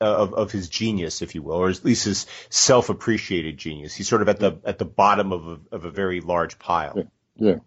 [0.00, 3.94] of, of his genius, if you will, or at least his self-appreciated genius.
[3.94, 6.94] He's sort of at the at the bottom of a, of a very large pile.
[6.96, 7.04] Yeah.
[7.36, 7.58] yeah.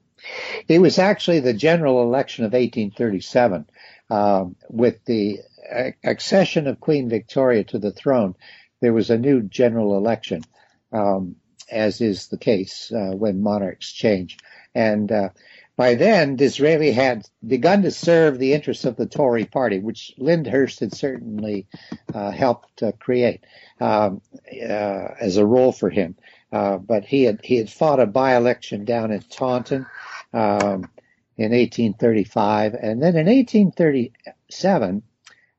[0.67, 3.65] It was actually the general election of 1837,
[4.09, 5.39] um, with the
[6.03, 8.35] accession of Queen Victoria to the throne.
[8.81, 10.43] There was a new general election,
[10.91, 11.37] um,
[11.71, 14.37] as is the case uh, when monarchs change,
[14.75, 15.29] and uh,
[15.81, 20.79] by then, Disraeli had begun to serve the interests of the Tory party, which Lyndhurst
[20.79, 21.65] had certainly
[22.13, 23.43] uh, helped uh, create
[23.79, 26.17] um, uh, as a role for him.
[26.51, 29.87] Uh, but he had he had fought a by-election down in Taunton
[30.33, 30.87] um,
[31.35, 35.01] in 1835, and then in 1837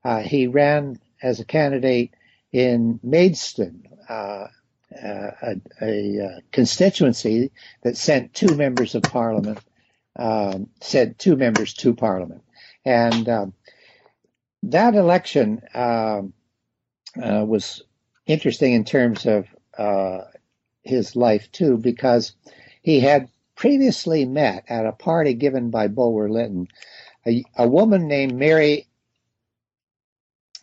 [0.04, 2.14] uh, he ran as a candidate
[2.52, 3.88] in Maidstone.
[4.08, 4.46] Uh,
[4.94, 7.50] a, a, constituency
[7.82, 9.58] that sent two members of parliament
[10.16, 12.42] um, said two members to Parliament.
[12.84, 13.54] And um,
[14.64, 16.32] that election um,
[17.22, 17.82] uh, was
[18.26, 19.46] interesting in terms of
[19.76, 20.22] uh,
[20.82, 22.34] his life too, because
[22.82, 26.68] he had previously met at a party given by Bulwer Lytton
[27.26, 28.88] a, a woman named Mary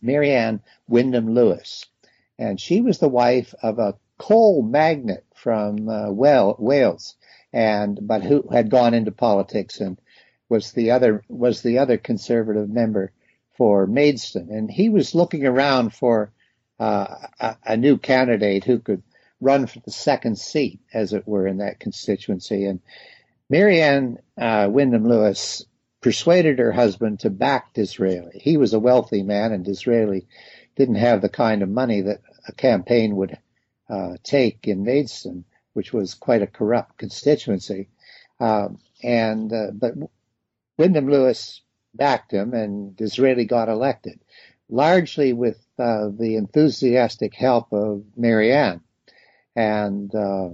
[0.02, 1.86] Marianne Wyndham Lewis,
[2.38, 7.16] and she was the wife of a coal magnate from uh, Wales
[7.52, 10.00] and but who had gone into politics and
[10.50, 13.12] was the other was the other conservative member
[13.60, 16.32] for Maidstone, and he was looking around for
[16.80, 19.04] uh, a, a, new candidate who could
[19.42, 22.64] run for the second seat, as it were, in that constituency.
[22.66, 22.80] And
[23.50, 25.66] Marianne uh, Wyndham Lewis
[26.00, 28.40] persuaded her husband to back Disraeli.
[28.40, 30.26] He was a wealthy man, and Disraeli
[30.78, 33.38] didn't have the kind of money that a campaign would
[33.90, 35.44] uh, take in Maidstone
[35.80, 37.88] which was quite a corrupt constituency.
[38.38, 39.94] Um, and uh, but
[40.78, 41.62] Wyndham Lewis
[41.94, 44.20] backed him, and Disraeli got elected,
[44.68, 48.82] largely with uh, the enthusiastic help of Marianne.
[49.56, 50.50] And uh,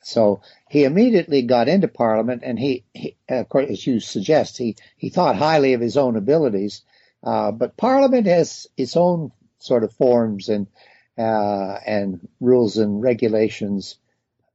[0.00, 4.76] so he immediately got into Parliament, and he, he, of course, as you suggest, he
[4.96, 6.80] he thought highly of his own abilities.
[7.22, 10.66] Uh, but Parliament has its own sort of forms and
[11.18, 13.98] uh, and rules and regulations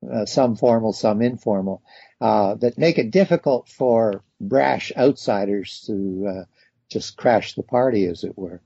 [0.08, 1.82] uh, some formal, some informal,
[2.22, 6.44] uh, that make it difficult for brash outsiders to uh,
[6.90, 8.62] just crash the party, as it were.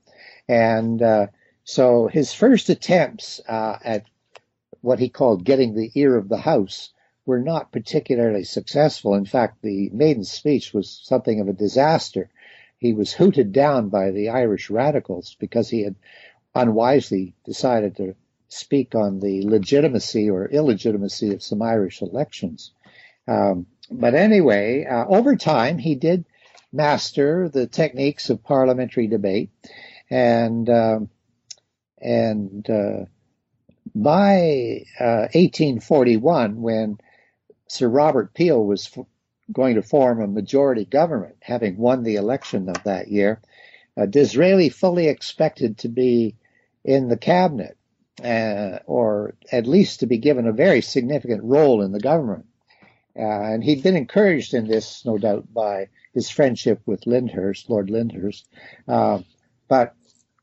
[0.48, 1.26] And uh,
[1.64, 4.04] so his first attempts uh, at
[4.80, 6.92] what he called getting the ear of the House
[7.26, 9.14] were not particularly successful.
[9.14, 12.28] In fact, the maiden speech was something of a disaster.
[12.78, 15.96] He was hooted down by the Irish radicals because he had
[16.54, 18.14] unwisely decided to
[18.54, 22.72] speak on the legitimacy or illegitimacy of some Irish elections.
[23.26, 26.24] Um, but anyway, uh, over time, he did
[26.72, 29.50] master the techniques of parliamentary debate,
[30.10, 31.10] and um,
[32.00, 33.04] and uh,
[33.94, 36.98] by uh, 1841, when
[37.68, 39.06] Sir Robert Peel was f-
[39.52, 43.40] going to form a majority government, having won the election of that year,
[43.96, 46.36] uh, Disraeli fully expected to be
[46.84, 47.76] in the cabinet
[48.22, 52.46] uh, or at least to be given a very significant role in the government.
[53.16, 57.90] Uh, and he'd been encouraged in this, no doubt, by his friendship with Lyndhurst, Lord
[57.90, 58.44] Lyndhurst.
[58.88, 59.20] Uh,
[59.68, 59.94] but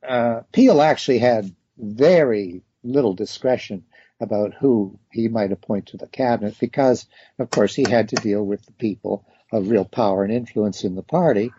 [0.07, 3.83] uh, Peel actually had very little discretion
[4.19, 7.07] about who he might appoint to the cabinet because,
[7.39, 10.95] of course, he had to deal with the people of real power and influence in
[10.95, 11.51] the party.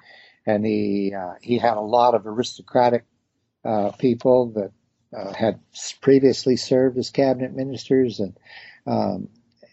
[0.46, 3.04] And he, uh, he had a lot of aristocratic
[3.64, 4.72] uh, people that
[5.16, 5.60] uh, had
[6.00, 8.36] previously served as cabinet ministers, and
[8.86, 9.28] um,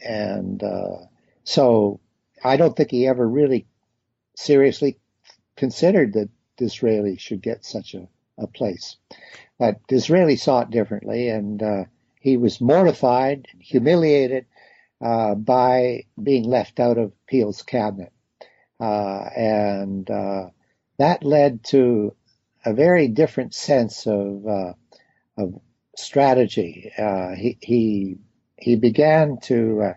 [0.05, 0.97] and uh,
[1.43, 1.99] so
[2.43, 3.65] I don't think he ever really
[4.35, 4.97] seriously
[5.55, 8.97] considered that Disraeli should get such a, a place.
[9.57, 11.83] But Disraeli saw it differently, and uh,
[12.19, 14.45] he was mortified, humiliated
[15.01, 18.13] uh, by being left out of Peel's cabinet,
[18.79, 20.49] uh, and uh,
[20.97, 22.13] that led to
[22.65, 24.45] a very different sense of
[25.39, 25.59] of
[25.97, 26.91] strategy.
[26.97, 28.17] Uh, he, he
[28.57, 29.93] he began to uh,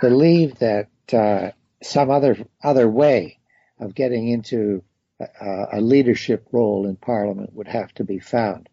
[0.00, 1.50] believe that uh,
[1.82, 3.38] some other other way
[3.78, 4.82] of getting into
[5.20, 8.68] a, a, leadership role in Parliament would have to be found.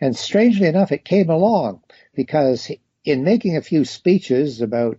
[0.00, 1.82] And strangely enough, it came along
[2.14, 2.70] because
[3.04, 4.98] in making a few speeches about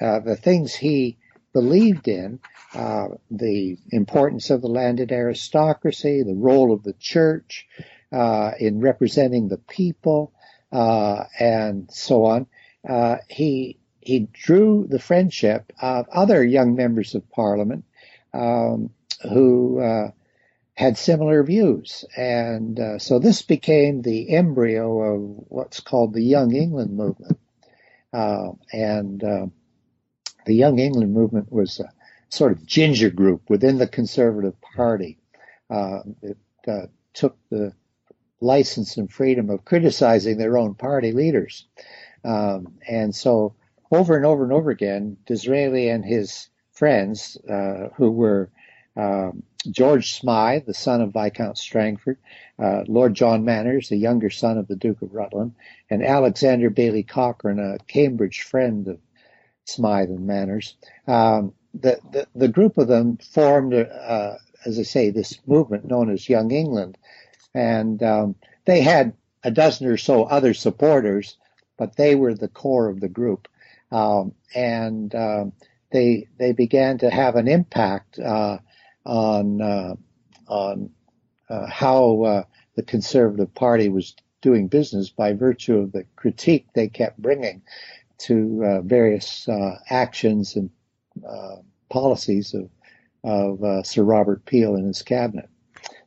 [0.00, 1.18] uh, the things he
[1.52, 2.40] believed in,
[2.74, 7.66] uh, the importance of the landed aristocracy, the role of the church,
[8.12, 10.32] uh, in representing the people,
[10.70, 12.46] uh, and so on.
[12.88, 17.84] Uh, he he drew the friendship of other young members of Parliament
[18.34, 18.90] um,
[19.22, 20.10] who uh,
[20.74, 22.04] had similar views.
[22.16, 27.38] And uh, so this became the embryo of what's called the Young England movement.
[28.12, 31.92] Uh, and the Young England movement was a
[32.28, 35.18] sort of ginger group within the Conservative Party.
[35.70, 36.36] It
[37.14, 37.72] took the
[38.42, 41.66] license and freedom of criticizing their own party leaders.
[42.24, 43.54] Um, and so
[43.90, 48.50] over and over and over again, Disraeli and his friends, uh, who were
[48.96, 52.18] um, George Smythe, the son of Viscount Strangford,
[52.58, 55.54] uh, Lord John Manners, the younger son of the Duke of Rutland,
[55.88, 58.98] and Alexander Baillie Cochrane, a Cambridge friend of
[59.64, 60.76] Smythe and Manners.
[61.06, 64.34] Um, the, the, the, group of them formed, uh,
[64.66, 66.98] as I say, this movement known as Young England.
[67.54, 68.34] And um,
[68.64, 71.36] they had a dozen or so other supporters,
[71.76, 73.48] but they were the core of the group.
[73.90, 75.52] Um, and um,
[75.90, 78.58] they they began to have an impact uh,
[79.04, 79.94] on uh,
[80.48, 80.90] on
[81.48, 82.42] uh, how uh,
[82.74, 87.62] the Conservative Party was doing business by virtue of the critique they kept bringing
[88.18, 90.70] to uh, various uh, actions and
[91.90, 92.70] policies of
[93.24, 95.48] of Sir Robert Peel and his cabinet.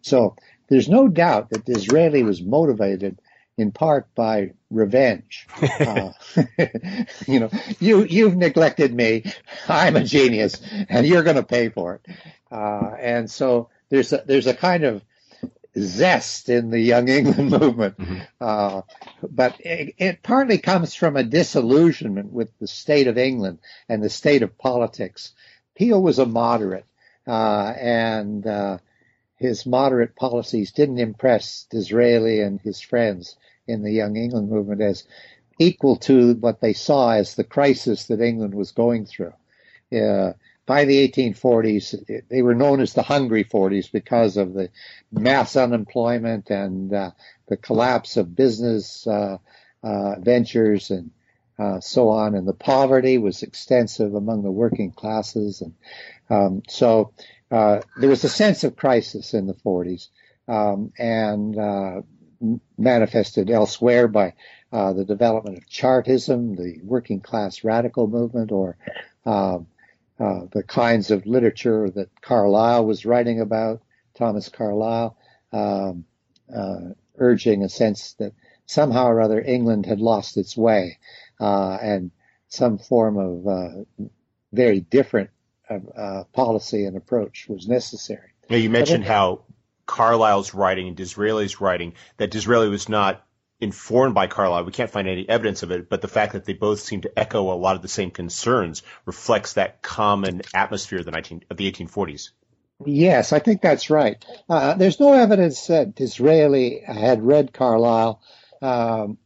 [0.01, 0.35] So
[0.67, 3.19] there's no doubt that Disraeli was motivated
[3.57, 5.47] in part by revenge.
[5.79, 6.11] uh,
[7.27, 7.49] you know,
[7.79, 9.31] you you've neglected me.
[9.67, 12.15] I'm a genius, and you're going to pay for it.
[12.51, 15.01] Uh, and so there's a, there's a kind of
[15.77, 18.19] zest in the Young England movement, mm-hmm.
[18.39, 18.81] uh,
[19.29, 23.59] but it, it, partly comes from a disillusionment with the state of England
[23.89, 25.33] and the state of politics.
[25.75, 26.85] Peel was a moderate,
[27.27, 28.77] uh, and uh,
[29.45, 33.37] his moderate policies didn't impress Disraeli and his friends
[33.67, 35.03] in the Young England movement as
[35.59, 39.33] equal to what they saw as the crisis that England was going through.
[39.95, 40.33] Uh,
[40.65, 44.69] by the 1840s, they were known as the hungry 40s because of the
[45.11, 47.11] mass unemployment and uh,
[47.47, 49.37] the collapse of business uh,
[49.83, 51.11] uh ventures and
[51.59, 52.33] uh, so on.
[52.35, 55.61] And the poverty was extensive among the working classes.
[55.61, 55.73] And
[56.29, 57.13] um, so
[57.51, 60.07] uh, there was a sense of crisis in the 40s.
[60.47, 61.57] Um, and
[62.77, 64.33] manifested elsewhere by
[64.71, 68.77] uh, the development of Chartism, the working class radical movement, or
[69.25, 69.67] um,
[70.19, 73.81] uh, the kinds of literature that Carlyle was writing about,
[74.17, 75.17] Thomas Carlyle,
[75.51, 76.05] um,
[76.53, 78.33] uh, urging a sense that
[78.65, 80.97] somehow or other England had lost its way
[81.39, 82.11] uh, and
[82.47, 84.07] some form of uh,
[84.51, 85.29] very different
[85.69, 88.31] uh, policy and approach was necessary.
[88.49, 89.43] Now you mentioned how
[89.85, 93.25] Carlyle's writing and Disraeli's writing that Disraeli was not
[93.59, 94.65] informed by Carlyle.
[94.65, 97.19] We can't find any evidence of it, but the fact that they both seem to
[97.19, 101.57] echo a lot of the same concerns reflects that common atmosphere of the 19 of
[101.57, 102.31] the 1840s.
[102.85, 104.23] Yes, I think that's right.
[104.49, 108.21] Uh, there's no evidence that Disraeli had read Carlyle
[108.61, 109.17] um,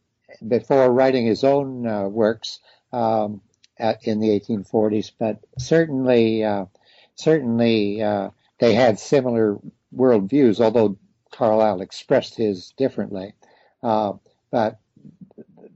[0.46, 2.60] before writing his own uh, works
[2.92, 3.42] um,
[3.80, 6.66] at, in the 1840s, but certainly, uh,
[7.14, 9.58] certainly uh, they had similar
[9.94, 10.98] worldviews, although
[11.32, 13.34] Carlyle expressed his differently.
[13.82, 14.14] Uh,
[14.50, 14.78] but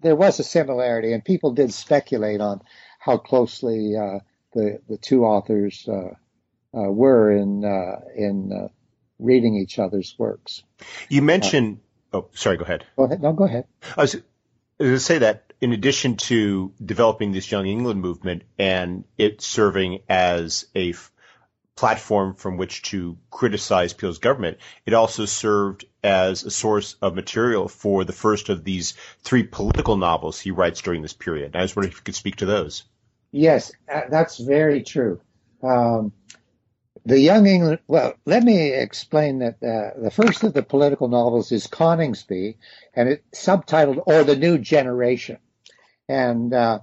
[0.03, 2.61] there was a similarity, and people did speculate on
[2.99, 4.21] how closely uh,
[4.53, 6.15] the the two authors uh,
[6.77, 8.69] uh were in uh, in uh,
[9.19, 10.63] reading each other's works.
[11.09, 11.81] You mentioned.
[12.13, 12.59] oh, sorry.
[12.59, 12.85] Go ahead.
[12.97, 13.23] Go ahead.
[13.23, 13.67] No, go ahead.
[13.97, 14.19] I was, I
[14.79, 19.41] was going to say that in addition to developing this Young England movement and it
[19.41, 20.95] serving as a
[21.77, 24.59] platform from which to criticize Peel's government.
[24.87, 29.97] It also served as a source of material for the first of these three political
[29.97, 31.57] novels he writes during this period.
[31.57, 32.85] I was wondering if you could speak to those.
[33.33, 35.21] Yes, uh, that's very true.
[35.63, 36.13] Um,
[37.07, 41.53] the Young England, well, let me explain that uh, the first of the political novels
[41.53, 42.57] is Coningsby,
[42.95, 45.39] and it's subtitled Or the New Generation.
[46.09, 46.81] And uh,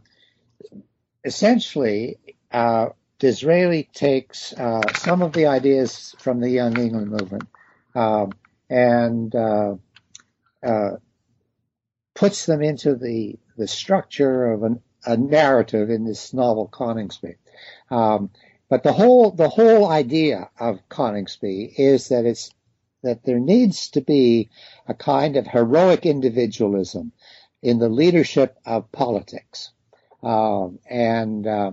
[1.23, 2.17] essentially,
[2.51, 7.43] uh, Disraeli takes uh, some of the ideas from the Young England movement
[7.93, 8.31] um,
[8.69, 9.75] and uh,
[10.63, 10.91] uh,
[12.15, 17.35] puts them into the the structure of an, a narrative in this novel Coningsby.
[17.91, 18.31] Um,
[18.69, 22.51] but the whole the whole idea of Coningsby is that it's
[23.03, 24.49] that there needs to be
[24.87, 27.11] a kind of heroic individualism
[27.61, 29.71] in the leadership of politics,
[30.23, 31.71] um, and uh,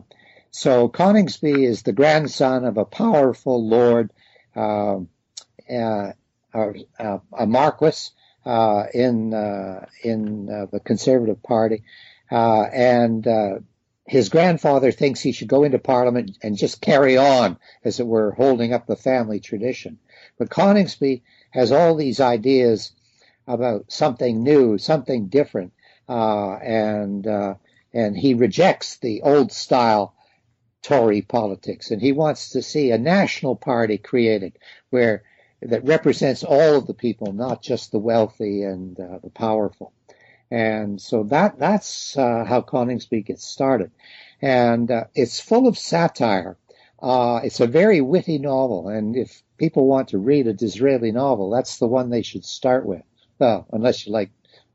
[0.51, 4.11] so Coningsby is the grandson of a powerful lord,
[4.57, 5.01] uh,
[5.71, 6.13] uh,
[6.55, 8.11] uh, a marquis
[8.45, 11.83] uh, in uh, in uh, the Conservative Party,
[12.31, 13.27] and
[14.07, 18.31] his grandfather thinks he should go into Parliament and just carry on, as it were,
[18.31, 19.99] holding up the family tradition.
[20.39, 22.93] But Coningsby has all these ideas
[23.47, 25.75] about something new, something different,
[26.15, 27.55] and uh,
[27.93, 30.15] and he rejects the old style
[30.83, 34.59] Tory politics, and he wants to see a national party created
[34.91, 35.23] where
[35.61, 39.93] that represents all of the people, not just the wealthy and uh, the powerful.
[40.51, 43.91] And so that that's uh, how Coningsby gets started,
[44.41, 46.57] and uh, it's full of satire.
[47.01, 51.51] Uh, it's a very witty novel, and if people want to read a Disraeli novel,
[51.51, 53.03] that's the one they should start with.
[53.39, 54.31] Well, unless you like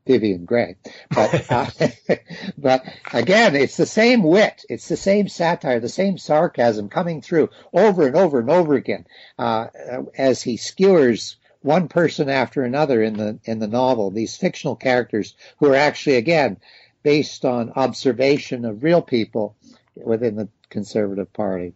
[0.06, 0.76] Vivian Grey.
[1.10, 1.66] But, uh,
[2.58, 7.50] but again, it's the same wit, it's the same satire, the same sarcasm coming through
[7.72, 9.06] over and over and over again
[9.38, 9.68] uh,
[10.16, 14.10] as he skewers one person after another in the in the novel.
[14.10, 16.58] These fictional characters who are actually again
[17.02, 19.56] based on observation of real people
[19.94, 21.72] within the Conservative Party,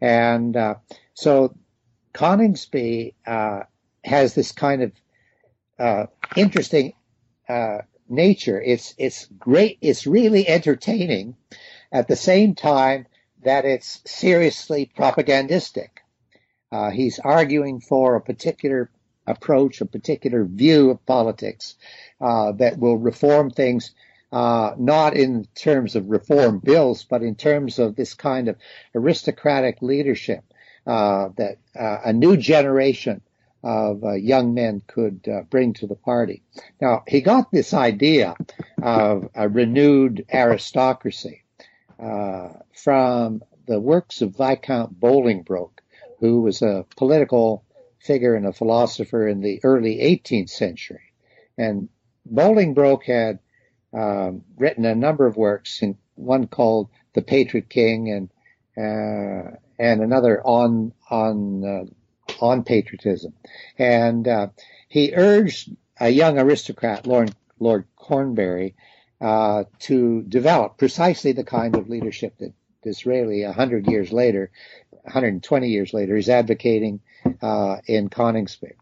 [0.00, 0.74] and uh,
[1.14, 1.54] so
[2.12, 3.60] Coningsby uh,
[4.04, 4.92] has this kind of
[5.78, 6.06] uh,
[6.36, 6.92] interesting
[7.50, 8.60] uh, nature.
[8.60, 9.78] It's it's great.
[9.80, 11.36] It's really entertaining,
[11.92, 13.06] at the same time
[13.42, 16.02] that it's seriously propagandistic.
[16.70, 18.90] Uh, he's arguing for a particular
[19.26, 21.74] approach, a particular view of politics
[22.20, 23.92] uh, that will reform things.
[24.32, 28.54] Uh, not in terms of reform bills, but in terms of this kind of
[28.94, 30.44] aristocratic leadership
[30.86, 33.20] uh, that uh, a new generation
[33.62, 36.42] of uh, young men could uh, bring to the party.
[36.80, 38.34] Now, he got this idea
[38.82, 41.42] of a renewed aristocracy
[41.98, 45.80] uh, from the works of Viscount Bolingbroke,
[46.20, 47.64] who was a political
[47.98, 51.12] figure and a philosopher in the early 18th century.
[51.58, 51.88] And
[52.26, 53.38] Bolingbroke had
[53.92, 55.82] um, written a number of works,
[56.14, 58.30] one called The Patriot King and
[58.76, 61.84] uh, and another on on uh,
[62.40, 63.34] on patriotism.
[63.78, 64.48] And uh,
[64.88, 68.74] he urged a young aristocrat, Lord, Lord Cornbury,
[69.20, 74.50] uh, to develop precisely the kind of leadership that Disraeli, 100 years later,
[75.02, 77.00] 120 years later, is advocating
[77.42, 78.72] uh, in Coningsby.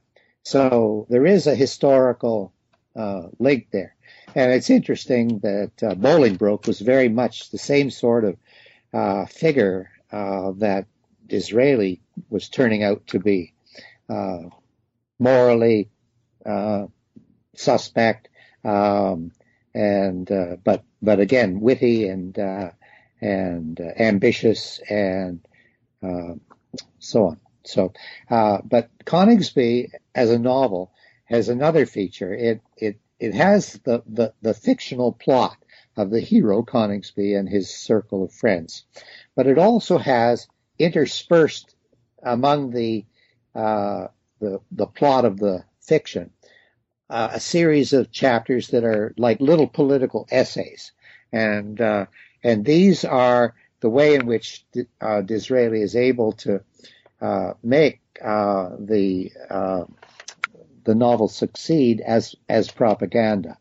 [0.45, 2.53] So there is a historical
[2.95, 3.97] uh, link there.
[4.35, 8.37] And it's interesting that uh, Bolingbroke was very much the same sort of
[8.93, 10.87] uh, figure uh, that
[11.29, 12.01] Disraeli
[12.31, 13.53] was turning out to be
[14.09, 14.43] uh,
[15.19, 15.91] morally
[16.45, 16.87] uh,
[17.55, 18.29] suspect,
[18.65, 19.33] um,
[19.75, 22.71] and uh, but but again witty and uh,
[23.21, 25.41] and uh, ambitious and
[26.03, 26.35] uh,
[26.99, 27.41] so on.
[27.65, 27.93] So,
[28.29, 30.93] but Coningsby as a novel
[31.25, 32.33] has another feature.
[32.33, 35.57] It it it has the, the, the fictional plot
[35.97, 38.85] of the hero Coningsby and his circle of friends,
[39.35, 40.47] but it also has
[40.79, 41.75] interspersed
[42.23, 43.05] among the
[43.55, 44.09] uh,
[44.41, 46.31] the the plot of the fiction
[47.11, 50.93] uh, a series of chapters that are like little political essays,
[51.33, 52.07] and uh,
[52.43, 54.65] and these are the way in which
[55.01, 56.61] uh, Disraeli is able to
[57.21, 59.33] uh, make uh, the
[60.85, 63.57] the novel succeed as as propaganda,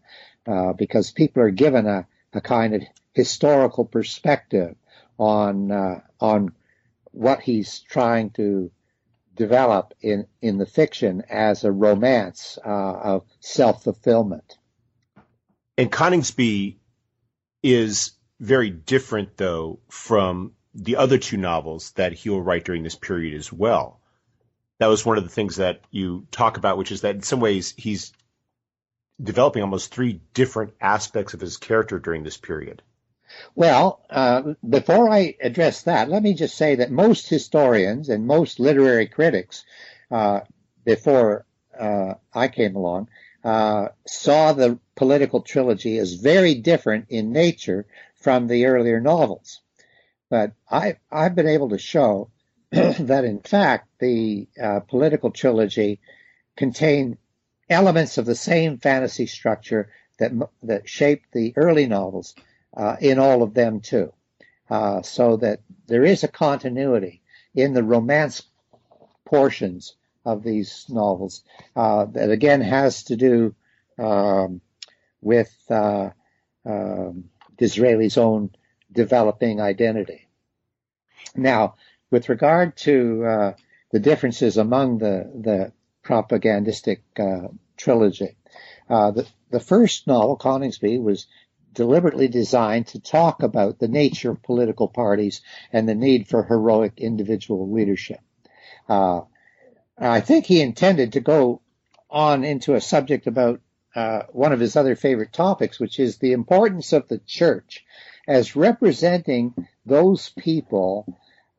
[0.78, 2.82] because people are given a, a kind of
[3.14, 4.76] historical perspective
[5.18, 6.52] on on
[7.18, 8.72] what he's trying to
[9.34, 14.58] develop in, in the fiction as a romance uh, of self fulfillment.
[15.78, 16.78] And Coningsby
[17.64, 22.96] is very different, though, from the other two novels that he will write during this
[22.96, 24.00] period as well.
[24.80, 27.40] That was one of the things that you talk about, which is that in some
[27.40, 28.14] ways he's
[29.22, 32.84] developing almost three different aspects of his character during this period.
[33.56, 38.60] Well, uh, before I address that, let me just say that most historians and most
[38.60, 39.66] literary critics,
[40.12, 40.42] uh,
[40.86, 41.46] before
[41.78, 43.10] uh, I came along,
[43.44, 49.62] uh, saw the political trilogy as very different in nature from the earlier novels.
[50.30, 52.30] But I, I've been able to show
[52.72, 56.00] that, in fact, the uh, political trilogy
[56.56, 57.18] contained
[57.70, 60.32] elements of the same fantasy structure that
[60.64, 62.34] that shaped the early novels
[63.00, 64.12] in all of them too.
[64.70, 67.22] Uh, so that there is a continuity
[67.56, 68.44] in the romance
[69.24, 69.96] portions
[70.26, 71.42] of these novels
[71.78, 73.56] uh, that again has to do
[73.98, 74.60] um,
[75.22, 76.10] with uh,
[76.66, 78.52] um, Disraeli's own
[78.92, 80.28] developing identity.
[81.34, 81.76] Now,
[82.12, 83.54] with regard to uh,
[83.94, 85.72] the differences among the the
[86.04, 87.48] propagandistic uh,
[87.78, 88.36] trilogy,
[88.90, 91.28] the the first novel, Coningsby, was
[91.78, 96.94] deliberately designed to talk about the nature of political parties and the need for heroic
[96.98, 98.20] individual leadership.
[98.90, 99.22] Uh,
[99.98, 101.62] I think he intended to go
[102.10, 103.62] on into a subject about
[103.96, 107.86] uh, one of his other favorite topics, which is the importance of the church
[108.28, 109.54] as representing
[109.86, 111.06] those people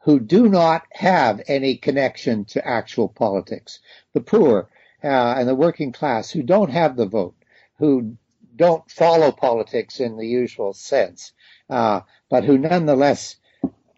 [0.03, 3.79] who do not have any connection to actual politics.
[4.14, 4.69] The poor
[5.05, 7.37] uh, and the working class who don't have the vote,
[7.79, 8.16] who
[8.59, 11.33] don't follow politics in the usual sense,
[11.71, 13.37] uh, but who nonetheless,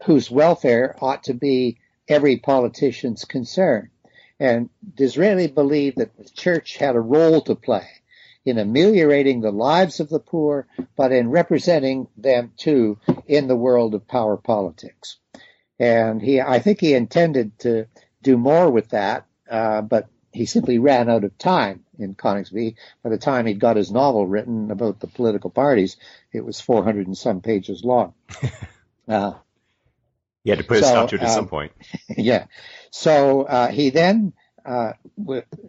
[0.05, 3.91] whose welfare ought to be every politician's concern.
[4.39, 7.87] And Disraeli believed that the church had a role to play
[8.45, 13.95] in ameliorating the lives of the poor, but in representing them too in the world
[13.95, 15.19] of power politics.
[15.79, 17.87] And he, I think he intended to
[18.23, 22.77] do more with that, uh, but he simply ran out of time in Coningsby.
[23.03, 25.97] By the time he'd got his novel written about the political parties,
[26.33, 28.15] it was 400 and some pages long.
[29.09, 29.35] Uh,
[30.45, 31.73] he had to put so, a stop to it at uh, some point.
[32.17, 32.47] yeah.
[32.93, 34.33] So uh, he then
[34.65, 34.93] uh,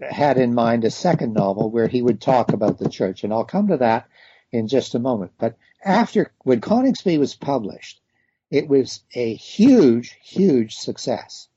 [0.07, 3.43] had in mind a second novel where he would talk about the church, and I'll
[3.43, 4.07] come to that
[4.51, 5.31] in just a moment.
[5.39, 7.99] But after when Coningsby was published,
[8.49, 11.47] it was a huge, huge success.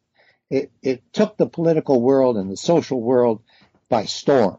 [0.54, 3.42] It, it took the political world and the social world
[3.88, 4.58] by storm,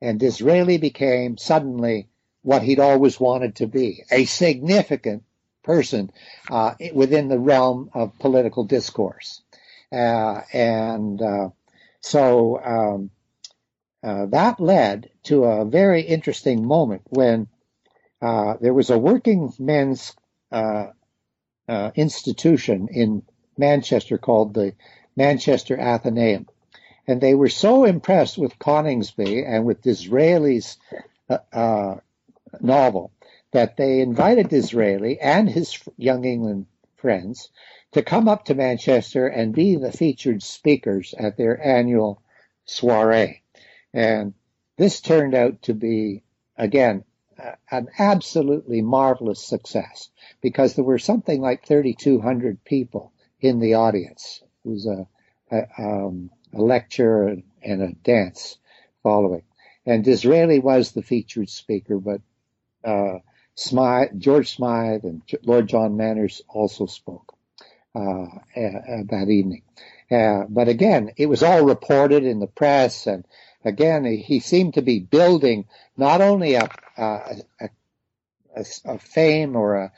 [0.00, 2.06] and Disraeli became suddenly
[2.42, 5.24] what he'd always wanted to be, a significant
[5.64, 6.12] person
[6.48, 9.42] uh, within the realm of political discourse.
[9.90, 11.48] Uh, and uh,
[12.00, 13.10] so um,
[14.04, 17.48] uh, that led to a very interesting moment when
[18.22, 20.14] uh, there was a working men's
[20.52, 20.86] uh,
[21.96, 23.22] institution in
[23.58, 24.72] Manchester called the
[25.16, 26.46] Manchester Athenaeum.
[27.08, 30.76] And they were so impressed with Coningsby and with Disraeli's
[31.30, 31.96] uh, uh,
[32.60, 33.12] novel
[33.52, 37.48] that they invited Disraeli and his Young England friends
[37.92, 42.20] to come up to Manchester and be the featured speakers at their annual
[42.64, 43.42] soiree.
[43.94, 44.34] And
[44.76, 46.24] this turned out to be,
[46.56, 47.04] again,
[47.70, 50.10] an absolutely marvelous success
[50.40, 54.42] because there were something like 3,200 people in the audience.
[54.66, 55.06] Was a,
[55.50, 57.28] a, um, a lecture
[57.62, 58.58] and, a dance
[59.02, 59.42] following.
[59.84, 62.20] And Disraeli was the featured speaker, but
[62.84, 63.20] uh,
[63.54, 67.36] Smythe, George Smythe and Lord John Manners also spoke
[67.94, 69.62] uh, that evening.
[70.10, 73.24] Uh, but again, it was all reported in the press, and
[73.64, 79.92] again, he seemed to be building not only a, a, a, a fame or a,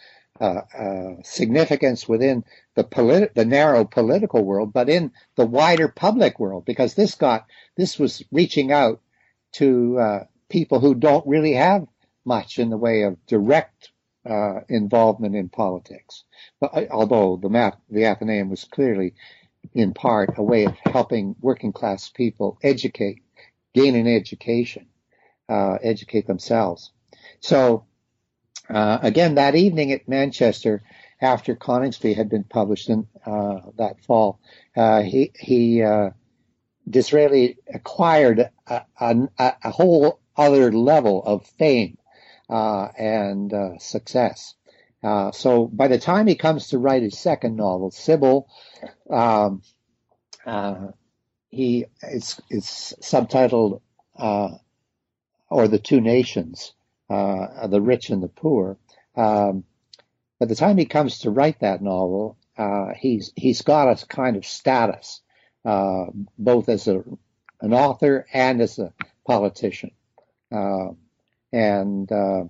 [1.22, 7.14] significance within the the narrow political world, but in the wider public world, because this
[7.14, 9.00] got this was reaching out
[9.52, 11.86] to uh, people who don't really have
[12.24, 13.90] much in the way of direct
[14.28, 16.24] uh, involvement in politics.
[16.60, 19.14] But uh, although the map, the Athenaeum was clearly,
[19.74, 23.22] in part, a way of helping working class people educate,
[23.74, 24.86] gain an education,
[25.48, 26.92] uh, educate themselves.
[27.40, 27.86] So
[28.68, 30.82] uh, again, that evening at Manchester,
[31.20, 34.40] after Coningsby had been published in uh, that fall,
[34.76, 35.82] uh, he he
[36.88, 41.98] Disraeli acquired a, a, a whole other level of fame
[42.48, 44.54] uh, and uh, success.
[45.02, 48.48] Uh, so by the time he comes to write his second novel, Sybil,
[49.10, 49.62] um,
[50.44, 50.88] uh,
[51.50, 53.80] he it's it's subtitled
[54.16, 54.50] uh,
[55.50, 56.72] or the two nations,
[57.10, 58.76] uh, the rich and the poor.
[59.16, 59.64] Um,
[60.38, 62.36] by the time he comes to write that novel,
[62.96, 65.20] he's he's got a kind of status,
[65.64, 67.02] both as a
[67.60, 68.92] an author and as a
[69.26, 69.90] politician.
[70.50, 70.90] Uh,
[71.52, 72.44] and uh,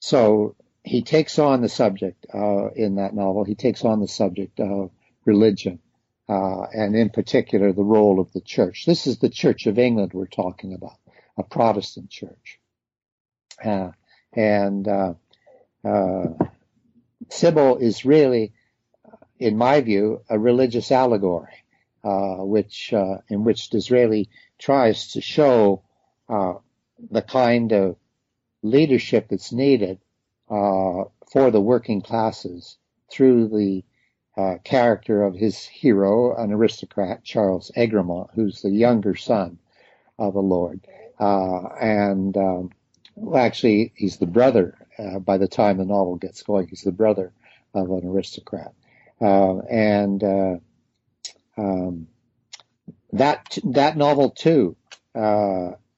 [0.00, 3.44] so he takes on the subject uh, in that novel.
[3.44, 4.90] He takes on the subject of
[5.24, 5.78] religion,
[6.28, 8.84] uh, and in particular the role of the church.
[8.86, 10.96] This is the Church of England we're talking about,
[11.36, 12.58] a Protestant church.
[13.64, 13.90] Uh,
[14.32, 15.14] and uh,
[15.84, 16.26] uh,
[17.28, 18.52] Sybil is really,
[19.38, 21.64] in my view, a religious allegory,
[22.02, 24.28] which in which Disraeli
[24.58, 25.82] tries to show
[26.28, 27.96] the kind of
[28.62, 29.98] leadership that's needed
[30.48, 32.76] uh, for the working classes
[33.10, 33.84] through the
[34.36, 39.58] uh, character of his hero, an aristocrat, Charles Egremont, who's the younger son
[40.18, 40.80] of a lord.
[41.18, 42.70] Uh, and um,
[43.22, 44.76] well, actually, he's the brother.
[44.98, 47.32] Uh, by the time the novel gets going, he's the brother
[47.74, 48.74] of an aristocrat.
[49.20, 50.56] Uh, and uh,
[51.56, 52.08] um,
[53.12, 54.76] that that novel too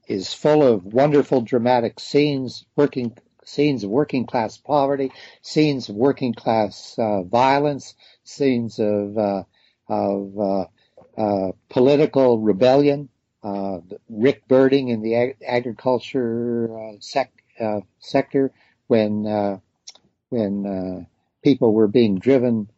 [0.07, 5.13] is full of wonderful dramatic scenes, working scenes of working class poverty,
[5.43, 7.95] scenes of working class uh, violence,
[8.25, 9.43] scenes of uh,
[9.89, 10.67] of uh,
[11.17, 13.09] uh political rebellion,
[13.45, 17.45] uh, rick burning in the ag- agriculture uh, sec-
[18.01, 18.53] sector
[18.89, 19.61] when
[20.31, 21.07] when
[21.43, 22.69] people were being driven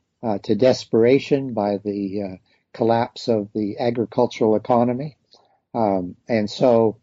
[0.43, 2.39] to desperation by the
[2.75, 5.17] collapse of the agricultural economy,
[5.75, 6.99] um, and so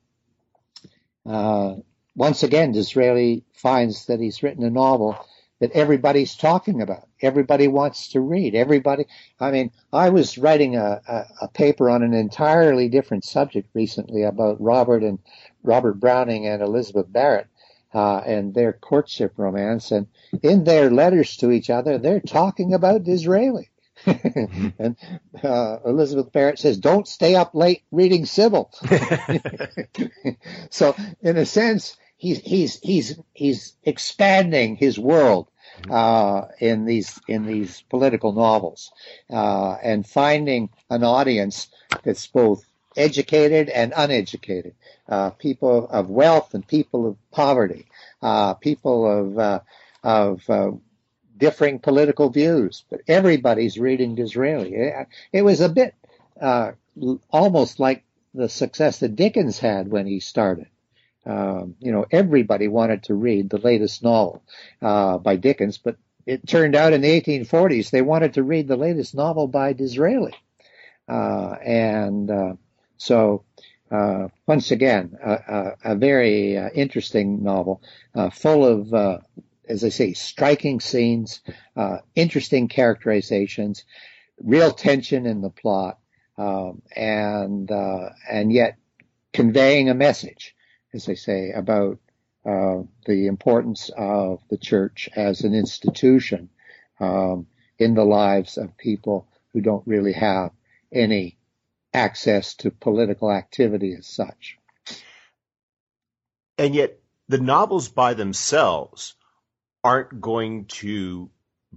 [1.26, 5.18] once again, Disraeli finds that he's written a novel
[5.64, 7.07] that everybody's talking about.
[7.22, 8.53] Everybody wants to read.
[8.53, 9.05] Everybody,
[9.39, 14.24] I mean, I was writing a, a, a, paper on an entirely different subject recently
[14.24, 15.20] about Robert and
[15.64, 17.47] Robert Browning and Elizabeth Barrett
[17.93, 19.91] uh, and their courtship romance.
[19.91, 20.07] And
[20.41, 23.70] in their letters to each other, they're talking about Disraeli.
[24.05, 24.68] Mm-hmm.
[24.80, 24.97] and
[25.41, 28.70] uh, Elizabeth Barrett says, "Don't stay up late reading Sybil."
[30.70, 35.47] so, in a sense, he's he's he's he's expanding his world
[35.89, 38.91] uh, in these in these political novels
[39.30, 41.67] uh, and finding an audience
[42.03, 42.65] that's both
[42.95, 44.76] educated and uneducated,
[45.09, 47.88] uh, people of wealth and people of poverty,
[48.21, 49.59] uh, people of uh,
[50.03, 50.80] of
[51.38, 52.84] differing political views.
[52.89, 54.74] But everybody's reading Disraeli.
[54.76, 55.95] It, it was a bit
[57.32, 58.03] almost like
[58.34, 60.67] the success that Dickens had when he started.
[61.26, 64.43] Um, you know, everybody wanted to read the latest novel
[64.82, 68.78] uh, by Dickens, but it turned out in the 1840s they wanted to read the
[68.78, 70.34] latest novel by Disraeli.
[71.07, 72.53] Uh, and uh,
[72.97, 73.43] so,
[73.91, 77.82] uh, once again, a, a very uh, interesting novel,
[78.15, 79.21] uh, full of,
[79.67, 81.41] as I say, striking scenes,
[82.15, 83.86] interesting characterizations,
[84.41, 85.99] real tension in the plot,
[86.38, 88.78] um, and and yet
[89.32, 90.55] conveying a message
[90.93, 91.99] as they say, about
[92.45, 96.49] uh, the importance of the church as an institution
[96.99, 100.51] um, in the lives of people who don't really have
[100.91, 101.37] any
[101.93, 104.57] access to political activity as such.
[106.57, 109.15] And yet, the novels by themselves
[109.83, 111.29] aren't going to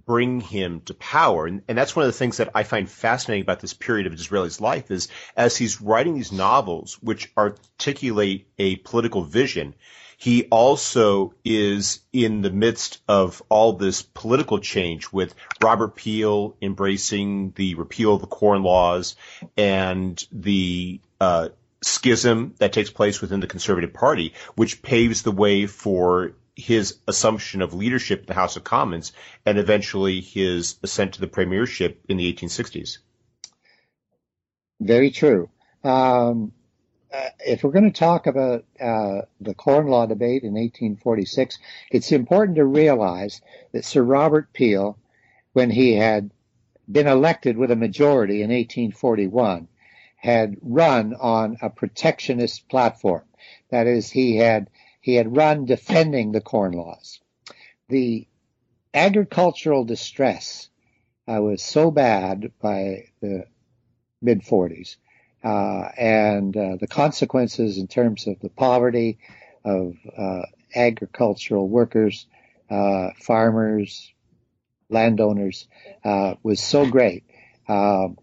[0.04, 1.46] bring him to power.
[1.46, 4.16] And, and, that's one of the things that I find fascinating about this period of
[4.16, 9.74] Disraeli's life is as he's writing these novels, which articulate a political vision,
[10.18, 17.52] he also is in the midst of all this political change with Robert Peel embracing
[17.56, 19.14] the repeal of the Corn Laws
[19.56, 21.50] and the uh,
[21.82, 27.60] schism that takes place within the Conservative Party, which paves the way for his assumption
[27.60, 29.12] of leadership in the House of Commons
[29.44, 32.98] and eventually his ascent to the premiership in the 1860s.
[34.80, 35.50] Very true.
[35.84, 36.52] Um,
[37.12, 41.58] uh, if we're going to talk about uh, the Corn Law debate in 1846,
[41.90, 43.40] it's important to realize
[43.72, 44.98] that Sir Robert Peel,
[45.52, 46.30] when he had
[46.90, 49.68] been elected with a majority in 1841,
[50.16, 53.22] had run on a protectionist platform.
[53.70, 54.68] That is, he had
[55.06, 57.20] he had run defending the corn laws.
[57.88, 58.26] The
[58.92, 60.68] agricultural distress
[61.28, 63.44] uh, was so bad by the
[64.20, 64.96] mid 40s,
[65.44, 69.18] uh, and uh, the consequences in terms of the poverty
[69.64, 70.42] of uh,
[70.74, 72.26] agricultural workers,
[72.68, 74.12] uh, farmers,
[74.90, 75.68] landowners
[76.04, 77.22] uh, was so great.
[77.68, 78.18] Um,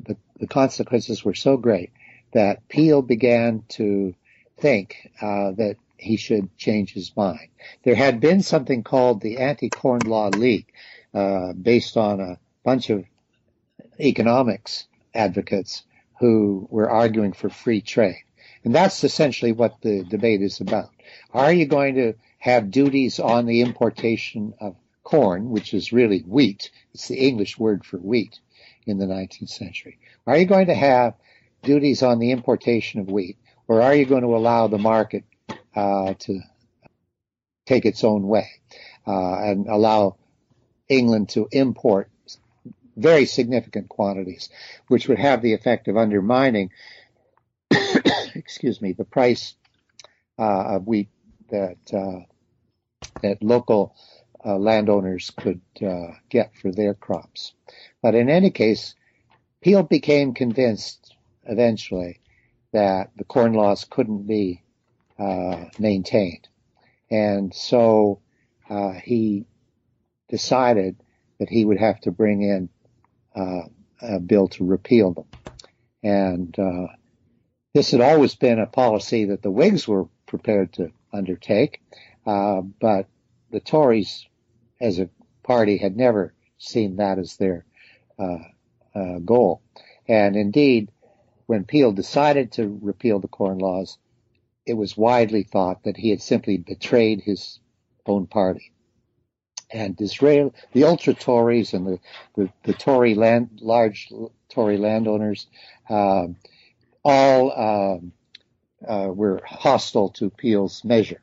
[0.00, 1.92] the, the, consequences were so great
[2.34, 4.14] that Peel began to
[4.58, 7.48] think that he should change his mind.
[7.82, 10.72] There had been something called the Anti-Corn Law League,
[11.14, 13.04] uh, based on a bunch of
[13.98, 15.84] economics advocates
[16.20, 18.22] who were arguing for free trade.
[18.64, 20.90] And that's essentially what the debate is about.
[21.32, 26.70] Are you going to have duties on the importation of corn, which is really wheat?
[26.92, 28.40] It's the English word for wheat
[28.86, 29.98] in the 19th century.
[30.26, 31.14] Are you going to have
[31.62, 33.36] duties on the importation of wheat,
[33.68, 35.24] or are you going to allow the market
[35.76, 36.40] to
[37.66, 38.48] take its own way
[39.06, 40.16] uh, and allow
[40.88, 42.10] England to import
[42.96, 44.48] very significant quantities,
[44.88, 46.70] which would have the effect of undermining,
[48.34, 49.54] excuse me, the price
[50.38, 51.10] uh, of wheat
[51.50, 52.20] that uh,
[53.22, 53.94] that local
[54.44, 57.52] uh, landowners could uh, get for their crops.
[58.00, 58.94] But in any case,
[59.60, 61.14] Peel became convinced
[61.44, 62.20] eventually
[62.72, 64.62] that the corn laws couldn't be
[65.18, 66.48] uh, maintained.
[67.10, 68.20] And so
[68.68, 69.46] uh, he
[70.28, 70.96] decided
[71.38, 72.68] that he would have to bring in
[73.34, 73.68] uh,
[74.00, 75.26] a bill to repeal them.
[76.02, 76.88] And uh,
[77.74, 81.80] this had always been a policy that the Whigs were prepared to undertake.
[82.26, 83.06] Uh, but
[83.50, 84.26] the Tories,
[84.80, 85.08] as a
[85.42, 87.64] party, had never seen that as their
[89.24, 89.62] goal.
[90.08, 90.90] And indeed,
[91.46, 93.98] when Peel decided to repeal the Corn Laws,
[94.66, 97.60] it was widely thought that he had simply betrayed his
[98.04, 98.72] own party.
[99.72, 101.98] And Disraeli, the ultra Tories and the,
[102.36, 104.12] the, the Tory land, large
[104.48, 105.46] Tory landowners,
[105.88, 106.26] uh,
[107.04, 107.52] all
[107.96, 108.12] um,
[108.86, 111.20] uh, were hostile to Peel's measure.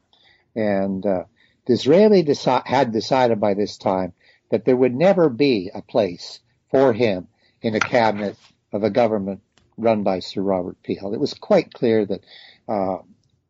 [0.55, 1.23] And uh,
[1.65, 4.13] Disraeli deci- had decided by this time
[4.51, 6.39] that there would never be a place
[6.69, 7.27] for him
[7.61, 8.37] in a cabinet
[8.71, 9.41] of a government
[9.77, 11.13] run by Sir Robert Peel.
[11.13, 12.21] It was quite clear that
[12.67, 12.97] uh,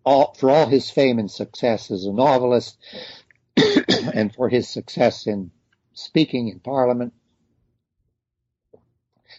[0.06, 2.78] all, for all his fame and success as a novelist,
[4.14, 5.52] and for his success in
[5.94, 7.14] speaking in Parliament,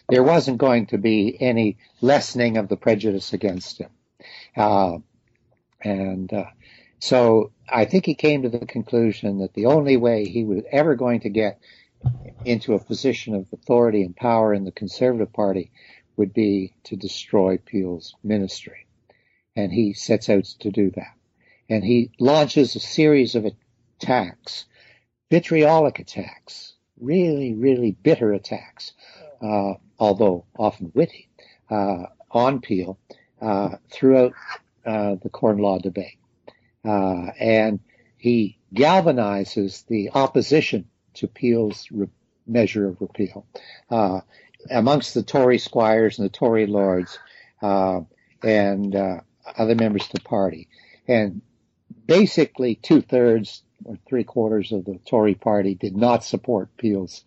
[0.09, 3.89] there wasn't going to be any lessening of the prejudice against him.
[4.55, 4.97] Uh,
[5.81, 6.45] and uh,
[6.99, 10.95] so I think he came to the conclusion that the only way he was ever
[10.95, 11.59] going to get
[12.43, 15.71] into a position of authority and power in the Conservative Party
[16.17, 18.84] would be to destroy Peel's ministry.
[19.55, 21.13] And he sets out to do that.
[21.69, 23.45] And he launches a series of
[23.99, 24.65] attacks,
[25.31, 28.93] vitriolic attacks, really, really bitter attacks,
[29.41, 31.29] uh, although often witty,
[31.69, 32.99] uh, on Peel
[33.41, 34.33] uh, throughout
[34.85, 36.17] uh, the Corn Law debate.
[36.83, 37.79] Uh, and
[38.17, 40.85] he galvanizes the opposition
[41.15, 42.07] to Peel's re-
[42.45, 43.45] measure of repeal
[43.89, 44.21] uh,
[44.69, 47.17] amongst the Tory squires and the Tory lords
[47.61, 48.01] uh,
[48.43, 49.21] and uh,
[49.57, 50.67] other members of the party.
[51.07, 51.41] And
[52.05, 57.23] basically, two thirds or three quarters of the Tory party did not support Peel's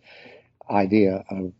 [0.69, 1.53] idea of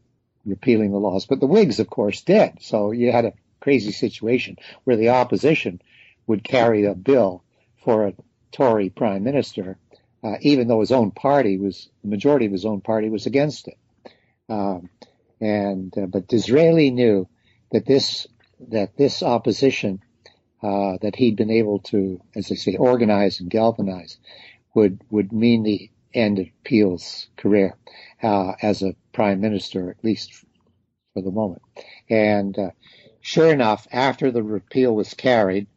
[0.46, 2.62] repealing the laws, but the Whigs, of course, did.
[2.62, 5.82] So you had a crazy situation where the opposition
[6.28, 7.44] would carry a bill
[7.84, 8.14] for a
[8.52, 9.78] Tory prime minister,
[10.24, 13.68] uh, even though his own party was the majority of his own party was against
[13.68, 13.78] it.
[14.50, 14.90] Um,
[15.40, 17.28] and uh, but Disraeli knew
[17.72, 18.28] that this
[18.70, 20.02] that this opposition
[20.62, 24.18] uh, that he'd been able to, as I say, organize and galvanize
[24.74, 27.76] would would mean the end of Peel's career
[28.24, 30.46] uh, as a prime minister, at least
[31.14, 31.62] for the moment.
[32.10, 32.72] And uh,
[33.22, 35.68] sure enough, after the repeal was carried,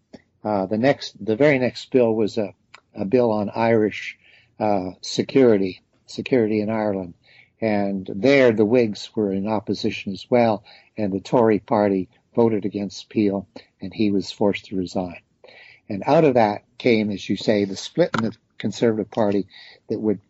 [0.44, 2.54] uh, the next, the very next bill was a,
[2.94, 4.18] a bill on Irish
[4.58, 7.14] uh, security, security in Ireland.
[7.60, 10.64] And there, the Whigs were in opposition as well,
[10.96, 13.46] and the Tory party voted against Peel,
[13.80, 15.20] and he was forced to resign.
[15.88, 19.46] And out of that came, as you say, the split in the Conservative Party
[19.88, 20.20] that would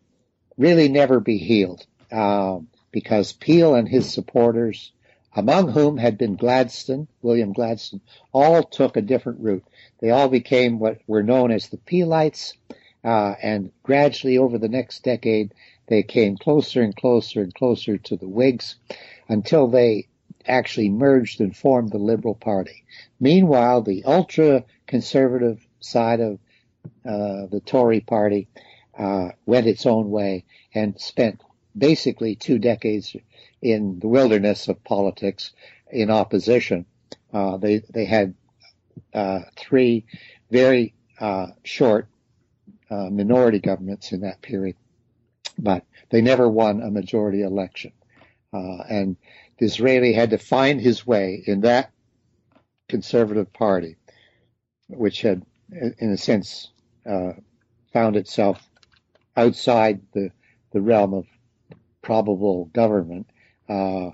[0.57, 2.59] really never be healed, uh,
[2.91, 4.91] because Peel and his supporters
[5.35, 8.01] among whom had been Gladstone, William Gladstone,
[8.31, 9.63] all took a different route.
[9.99, 12.53] They all became what were known as the Peelites,
[13.03, 15.53] uh, and gradually over the next decade,
[15.87, 18.75] they came closer and closer and closer to the Whigs
[19.27, 20.07] until they
[20.45, 22.83] actually merged and formed the Liberal Party.
[23.19, 26.39] Meanwhile, the ultra conservative side of
[27.05, 28.47] uh, the Tory Party
[28.97, 31.41] uh, went its own way and spent
[31.77, 33.15] basically two decades
[33.61, 35.51] in the wilderness of politics
[35.91, 36.85] in opposition.
[37.31, 38.35] Uh, they they had
[39.13, 40.05] uh, three
[40.51, 42.07] very uh, short
[42.89, 44.75] uh, minority governments in that period,
[45.57, 47.91] but they never won a majority election.
[48.53, 49.17] Uh, and
[49.57, 51.91] Disraeli had to find his way in that
[52.87, 53.97] conservative party,
[54.87, 56.69] which had, in a sense,
[57.09, 57.33] uh,
[57.91, 58.61] found itself
[59.35, 60.31] outside the
[60.73, 61.25] the realm of
[62.01, 63.29] probable government
[63.69, 64.09] uh,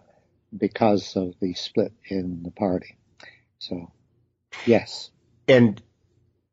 [0.55, 2.97] because of the split in the party.
[3.59, 3.91] So,
[4.65, 5.09] yes.
[5.47, 5.81] And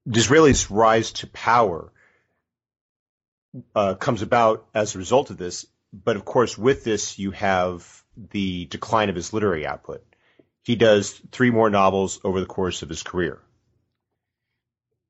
[0.09, 1.93] Disraeli's rise to power
[3.75, 5.67] uh, comes about as a result of this.
[5.93, 10.05] But of course, with this, you have the decline of his literary output.
[10.63, 13.41] He does three more novels over the course of his career.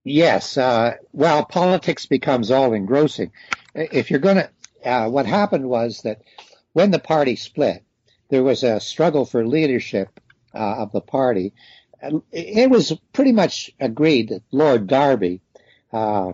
[0.05, 0.57] Yes.
[0.57, 3.33] Uh, well, politics becomes all engrossing.
[3.75, 4.51] If you're going to,
[4.89, 6.23] uh, what happened was that
[6.73, 7.83] when the party split,
[8.29, 10.21] there was a struggle for leadership
[10.55, 11.55] uh, of the party.
[12.31, 15.41] It was pretty much agreed that Lord Derby
[15.93, 16.33] uh,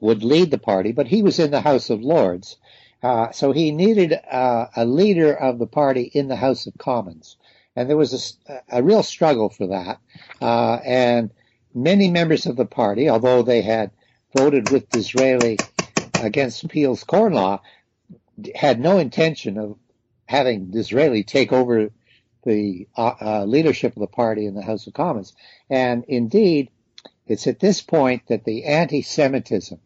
[0.00, 2.56] would lead the party, but he was in the House of Lords.
[3.02, 7.36] Uh, so he needed uh, a leader of the party in the House of Commons.
[7.74, 9.98] And there was a, a real struggle for that.
[10.40, 11.30] Uh, and
[11.74, 13.90] many members of the party, although they had
[14.36, 15.58] voted with Disraeli
[16.20, 17.60] against Peel's Corn Law,
[18.54, 19.76] had no intention of
[20.26, 21.90] having Disraeli take over
[22.44, 25.32] the uh, uh, leadership of the party in the House of Commons.
[25.68, 26.70] And indeed,
[27.26, 29.78] it's at this point that the anti-Semitism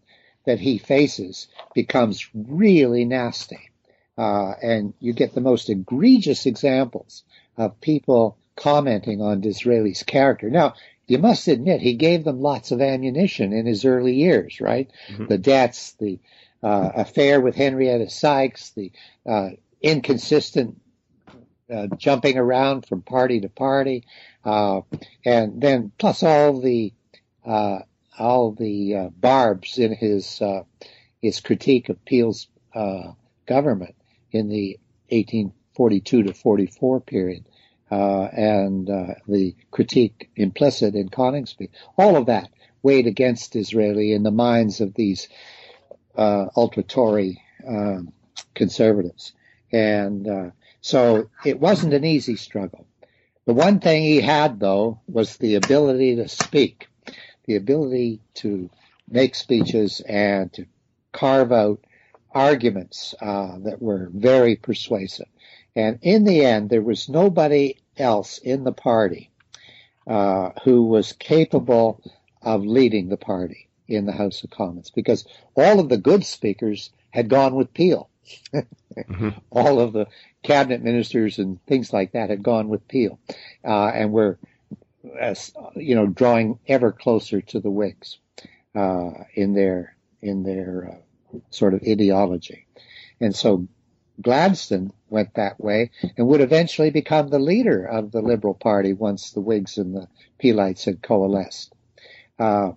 [0.46, 3.70] that he faces becomes really nasty.
[4.16, 7.22] Uh, and you get the most egregious examples
[7.58, 10.48] of people commenting on Disraeli's character.
[10.48, 10.74] Now,
[11.06, 14.90] you must admit he gave them lots of ammunition in his early years, right?
[15.08, 15.26] Mm-hmm.
[15.26, 16.18] The debts, the
[16.62, 18.90] uh, affair with Henrietta Sykes, the
[19.26, 19.50] uh,
[19.82, 20.80] inconsistent
[21.72, 24.04] uh, jumping around from party to party,
[24.44, 24.80] uh,
[25.24, 26.92] and then plus all the
[27.44, 27.80] uh,
[28.18, 30.42] all the uh, barbs in his
[31.20, 32.48] his critique of Peel's
[33.46, 33.94] government
[34.32, 37.44] in the 1842 to 44 period
[37.90, 41.70] uh, and uh, the critique implicit in Coningsby.
[41.96, 42.50] All of that
[42.82, 45.28] weighed against Disraeli in the minds of these
[46.16, 48.12] uh, ultra Tory um,
[48.54, 49.32] conservatives.
[49.72, 50.50] And uh,
[50.80, 52.86] so it wasn't an easy struggle.
[53.44, 56.88] The one thing he had, though, was the ability to speak,
[57.46, 58.70] the ability to
[59.08, 60.66] make speeches and to
[61.12, 61.84] carve out
[62.32, 65.28] arguments uh, that were very persuasive.
[65.74, 69.30] And in the end, there was nobody else in the party
[70.06, 72.02] uh, who was capable
[72.42, 76.90] of leading the party in the House of Commons because all of the good speakers
[77.10, 78.08] had gone with Peel.
[78.54, 79.30] mm-hmm.
[79.50, 80.06] All of the
[80.42, 83.18] cabinet ministers and things like that had gone with Peel,
[83.64, 84.38] uh, and were,
[85.74, 88.18] you know, drawing ever closer to the Whigs
[88.74, 92.66] uh, in their in their uh, sort of ideology.
[93.20, 93.66] And so
[94.20, 99.30] Gladstone went that way and would eventually become the leader of the Liberal Party once
[99.30, 101.72] the Whigs and the Peelites had coalesced.
[102.38, 102.72] Uh,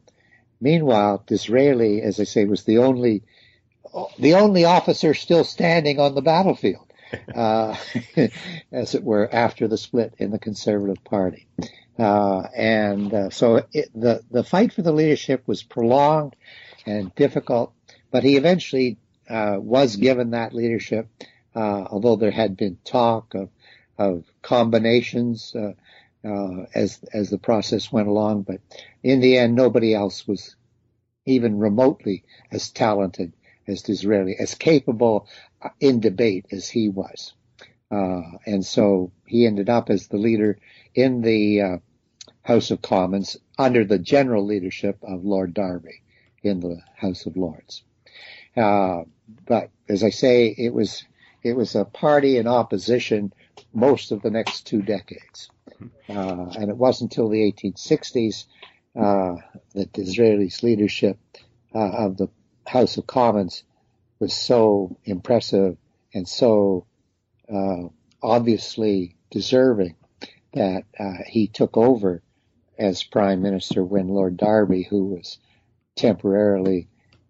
[0.61, 3.23] meanwhile, Disraeli, as I say, was the only
[4.19, 6.88] the only officer still standing on the battlefield,
[7.33, 7.75] uh,
[8.71, 11.47] as it were, after the split in the Conservative Party.
[11.97, 16.35] Uh, and uh, so it, the the fight for the leadership was prolonged
[16.85, 17.73] and difficult,
[18.09, 18.97] but he eventually
[19.29, 21.07] uh, was given that leadership,
[21.55, 23.49] uh, although there had been talk of,
[23.97, 25.73] of combinations uh,
[26.73, 28.43] as as the process went along.
[28.43, 28.61] But
[29.03, 30.55] in the end, nobody else was
[31.25, 33.33] even remotely as talented
[33.67, 35.27] as Disraeli, as capable
[35.79, 37.33] in debate as he was.
[37.91, 40.59] Uh, and so he ended up as the leader
[40.93, 41.77] in the uh,
[42.43, 46.01] House of Commons under the general leadership of Lord Derby
[46.43, 47.83] in the House of Lords.
[48.55, 49.03] Uh,
[49.45, 51.03] but as I say, it was
[51.43, 53.33] it was a party in opposition
[53.73, 55.49] most of the next two decades,
[56.09, 58.45] uh, and it wasn't until the 1860s
[58.95, 59.35] uh,
[59.73, 61.17] that Disraeli's leadership
[61.73, 62.27] uh, of the
[62.65, 63.63] House of Commons
[64.19, 65.77] was so impressive
[66.13, 66.85] and so
[67.51, 67.83] uh,
[68.21, 69.95] obviously deserving
[70.53, 72.21] that uh, he took over
[72.77, 75.37] as prime minister when Lord Derby, who was
[75.95, 76.87] temporarily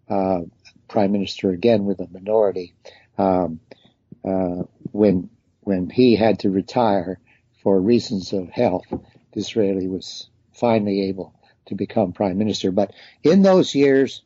[0.08, 0.40] uh,
[0.88, 2.74] prime minister again with a minority,
[3.18, 3.60] um,
[4.24, 4.62] uh,
[4.92, 5.30] when
[5.60, 7.18] when he had to retire
[7.62, 8.86] for reasons of health,
[9.32, 11.34] Disraeli was finally able
[11.66, 12.70] to become prime minister.
[12.72, 14.22] But in those years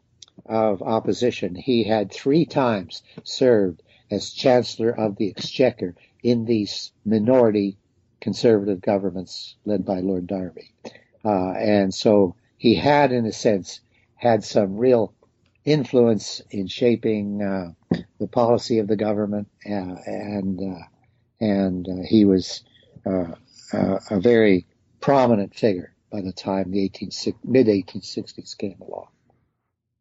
[0.47, 7.77] of opposition, he had three times served as chancellor of the exchequer in these minority
[8.21, 10.71] conservative governments led by Lord Derby.
[11.25, 13.81] Uh, and so he had, in a sense,
[14.17, 15.15] had some real
[15.65, 17.73] influence in shaping uh,
[18.19, 20.85] the policy of the government, uh, and uh,
[21.41, 22.63] and uh, he was
[23.07, 23.33] uh,
[23.73, 24.67] a very
[25.01, 27.11] prominent figure by the time the 18,
[27.45, 29.09] mid 1860s came along.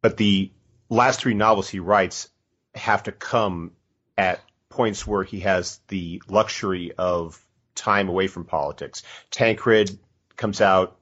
[0.03, 0.51] But the
[0.89, 2.29] last three novels he writes
[2.75, 3.71] have to come
[4.17, 7.43] at points where he has the luxury of
[7.73, 9.01] time away from politics.
[9.31, 9.97] Tancred
[10.35, 10.97] comes out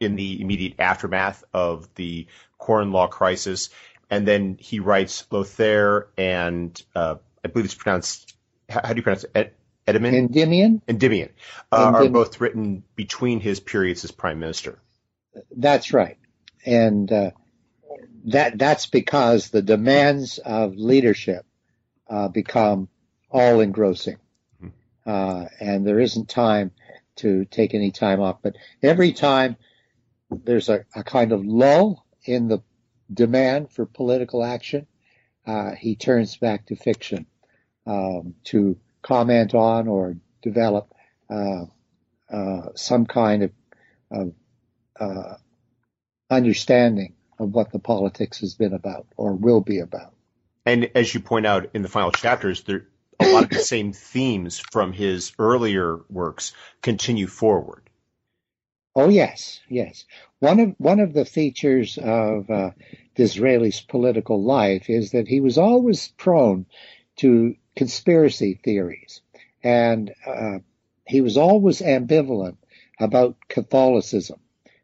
[0.00, 2.26] in the immediate aftermath of the
[2.58, 3.70] Corn Law crisis
[4.10, 7.14] and then he writes Lothair and uh,
[7.44, 8.34] I believe it's pronounced.
[8.68, 9.54] How, how do you pronounce it?
[9.86, 10.14] Endymion.
[10.14, 10.82] Endymion.
[10.88, 11.30] Endymion,
[11.70, 14.78] uh, are both written between his periods as prime minister.
[15.50, 16.18] That's right,
[16.64, 17.30] and uh,
[18.24, 21.44] that that's because the demands of leadership
[22.08, 22.88] uh, become
[23.30, 24.18] all engrossing,
[24.62, 25.44] mm-hmm.
[25.60, 26.72] and there isn't time
[27.16, 28.38] to take any time off.
[28.42, 29.56] But every time
[30.30, 32.62] there's a, a kind of lull in the
[33.12, 34.86] demand for political action,
[35.46, 37.26] uh, he turns back to fiction
[37.86, 40.92] um, to comment on or develop
[41.28, 41.64] uh,
[42.32, 43.52] uh, some kind of,
[44.10, 44.32] of
[44.98, 45.34] uh,
[46.30, 50.14] understanding of what the politics has been about or will be about.
[50.64, 52.86] And as you point out in the final chapters, there
[53.20, 56.52] a lot of the same themes from his earlier works
[56.82, 57.82] continue forward.
[58.94, 60.04] Oh yes, yes.
[60.40, 62.70] One of one of the features of uh,
[63.14, 66.66] Disraeli's political life is that he was always prone
[67.16, 69.22] to conspiracy theories,
[69.62, 70.58] and uh,
[71.06, 72.56] he was always ambivalent
[73.00, 74.38] about Catholicism.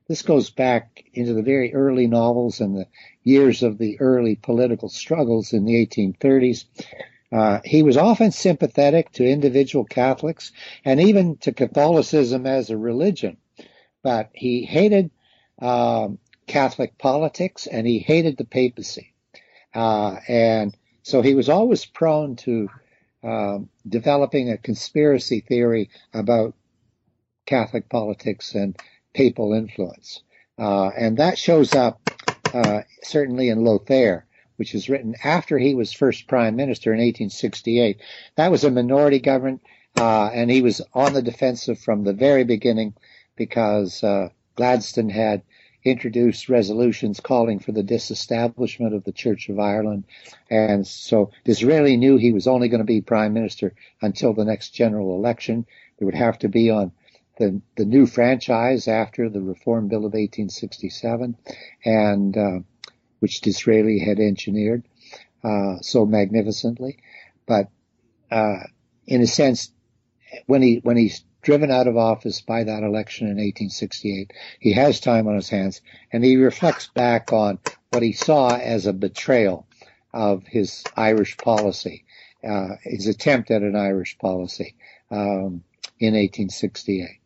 [0.09, 2.87] This goes back into the very early novels and the
[3.23, 6.65] years of the early political struggles in the 1830s.
[7.31, 10.51] Uh, he was often sympathetic to individual Catholics
[10.85, 13.37] and even to Catholicism as a religion
[14.03, 15.11] but he hated
[15.61, 19.13] um, Catholic politics and he hated the papacy.
[19.75, 22.69] Uh, and so he was always prone to
[23.23, 26.55] um, developing a conspiracy theory about
[27.45, 28.77] Catholic politics and
[29.19, 30.23] papal influence.
[30.57, 32.01] Uh, and that shows up
[32.55, 34.25] uh, certainly in Lothair,
[34.55, 38.01] which was written after he was first prime minister in 1868.
[38.37, 39.61] That was a minority government,
[39.97, 42.95] uh, and he was on the defensive from the very beginning
[43.35, 45.43] because uh, Gladstone had
[45.85, 50.05] introduced resolutions calling for the disestablishment of the Church of Ireland.
[50.49, 54.71] And so Disraeli knew he was only going to be prime minister until the next
[54.71, 55.67] general election.
[55.99, 56.93] There would have to be on
[57.39, 61.37] the, the new franchise after the Reform Bill of 1867,
[61.85, 62.59] and uh,
[63.21, 64.85] which Disraeli had engineered
[65.43, 66.99] uh, so magnificently.
[67.47, 67.71] But
[68.31, 68.59] uh,
[69.07, 69.73] in a sense,
[70.47, 71.13] when he when he
[71.43, 74.33] driven out of office by that election in 1868.
[74.61, 75.81] He has time on his hands
[76.13, 77.59] and he reflects back on
[77.91, 79.67] what he saw as a betrayal
[80.13, 82.05] of his Irish policy,
[82.47, 84.75] uh, his attempt at an Irish policy
[85.11, 85.63] um,
[85.99, 87.18] in 1868.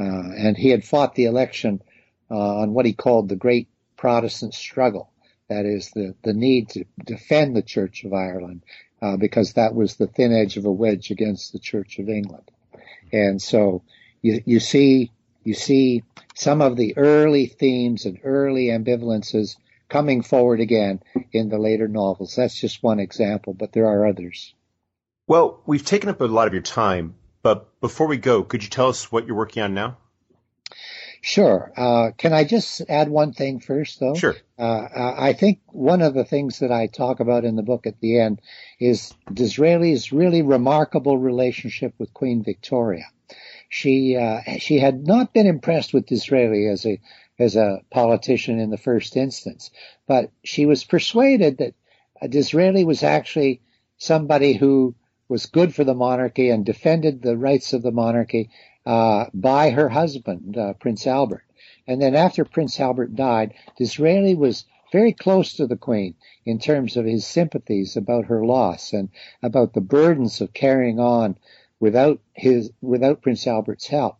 [0.00, 1.82] Uh, and he had fought the election
[2.30, 5.10] uh, on what he called the Great Protestant Struggle.
[5.48, 8.62] That is the, the need to defend the Church of Ireland
[9.02, 12.50] uh, because that was the thin edge of a wedge against the Church of England.
[13.12, 13.82] And so
[14.22, 15.10] you, you see,
[15.44, 16.02] you see
[16.34, 19.56] some of the early themes and early ambivalences
[19.88, 21.02] coming forward again
[21.32, 22.36] in the later novels.
[22.36, 24.54] That's just one example, but there are others.
[25.26, 28.68] Well, we've taken up a lot of your time, but before we go, could you
[28.68, 29.96] tell us what you're working on now?
[31.22, 31.70] Sure.
[31.76, 34.14] Uh, can I just add one thing first, though?
[34.14, 34.36] Sure.
[34.58, 38.00] Uh, I think one of the things that I talk about in the book at
[38.00, 38.40] the end
[38.78, 43.04] is Disraeli's really remarkable relationship with Queen Victoria.
[43.68, 47.00] She uh, she had not been impressed with Disraeli as a
[47.38, 49.70] as a politician in the first instance,
[50.06, 51.74] but she was persuaded that
[52.30, 53.60] Disraeli was actually
[53.96, 54.94] somebody who
[55.30, 58.50] was good for the monarchy and defended the rights of the monarchy
[58.84, 61.44] uh, by her husband, uh, Prince Albert.
[61.86, 66.96] And then after Prince Albert died, Disraeli was very close to the Queen in terms
[66.96, 69.08] of his sympathies about her loss and
[69.40, 71.36] about the burdens of carrying on
[71.78, 74.16] without his without Prince Albert's help.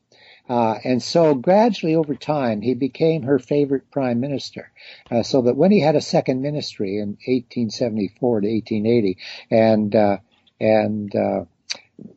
[0.48, 4.70] Uh, and so gradually over time, he became her favorite prime minister.
[5.10, 9.18] Uh, so that when he had a second ministry in 1874 to 1880,
[9.50, 10.18] and uh,
[10.60, 11.44] and uh,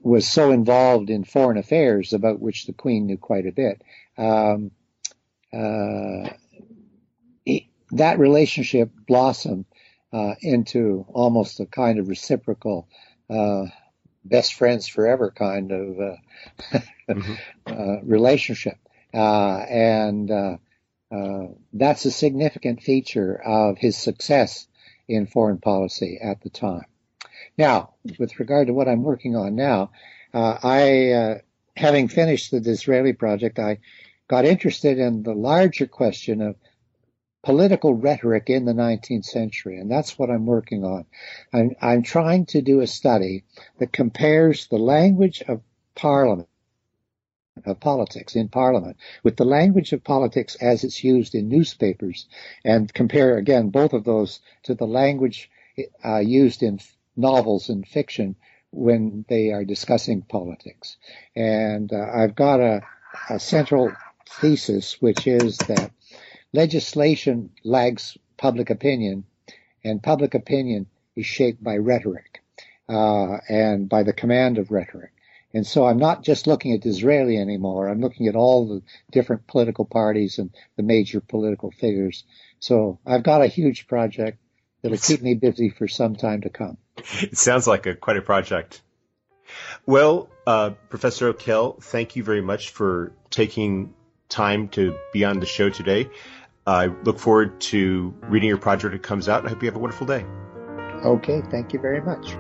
[0.02, 3.82] was so involved in foreign affairs about which the Queen knew quite a bit.
[4.18, 4.72] Um,
[5.52, 6.30] uh,
[7.46, 9.66] he, that relationship blossomed
[10.12, 12.88] uh, into almost a kind of reciprocal,
[13.30, 13.66] uh,
[14.24, 16.16] best friends forever kind of uh,
[17.10, 17.34] mm-hmm.
[17.66, 18.78] Uh, relationship,
[19.14, 20.60] uh, and
[21.74, 24.68] that's a significant feature of his success
[25.08, 26.86] in foreign policy at the time.
[27.58, 29.92] Now, with regard to what I'm working on now,
[30.34, 31.38] uh, I, uh,
[31.78, 33.80] having finished the Disraeli project, I
[34.28, 36.56] got interested in the larger question of
[37.44, 41.06] political rhetoric in the 19th century, and that's what I'm working on.
[41.52, 43.44] I'm, I'm trying to do a study
[43.80, 45.62] that compares the language of
[45.94, 46.50] Parliament
[47.66, 52.28] of politics in Parliament with the language of politics as it's used in newspapers
[52.66, 55.52] and compare again both of those to the language
[56.04, 56.80] uh, used in
[57.16, 58.36] novels and fiction
[58.72, 60.98] when they are discussing politics.
[61.36, 62.82] And uh, I've got a,
[63.30, 63.92] a central
[64.28, 65.92] thesis, which is that
[66.52, 69.26] legislation lags public opinion,
[69.84, 72.42] and public opinion is shaped by rhetoric
[72.90, 75.12] uh, and by the command of rhetoric.
[75.54, 77.88] And so I'm not just looking at Disraeli anymore.
[77.88, 78.82] I'm looking at all the
[79.12, 82.24] different political parties and the major political figures.
[82.60, 84.40] So I've got a huge project
[84.82, 86.78] that'll keep me busy for some time to come.
[86.98, 88.82] It sounds like a quite a project.
[89.86, 93.94] Well, uh, Professor O'Kell, thank you very much for taking
[94.30, 96.10] time to be on the show today.
[96.66, 99.46] I look forward to reading your project when it comes out.
[99.46, 100.26] I hope you have a wonderful day.
[101.06, 102.36] Okay, thank you very much.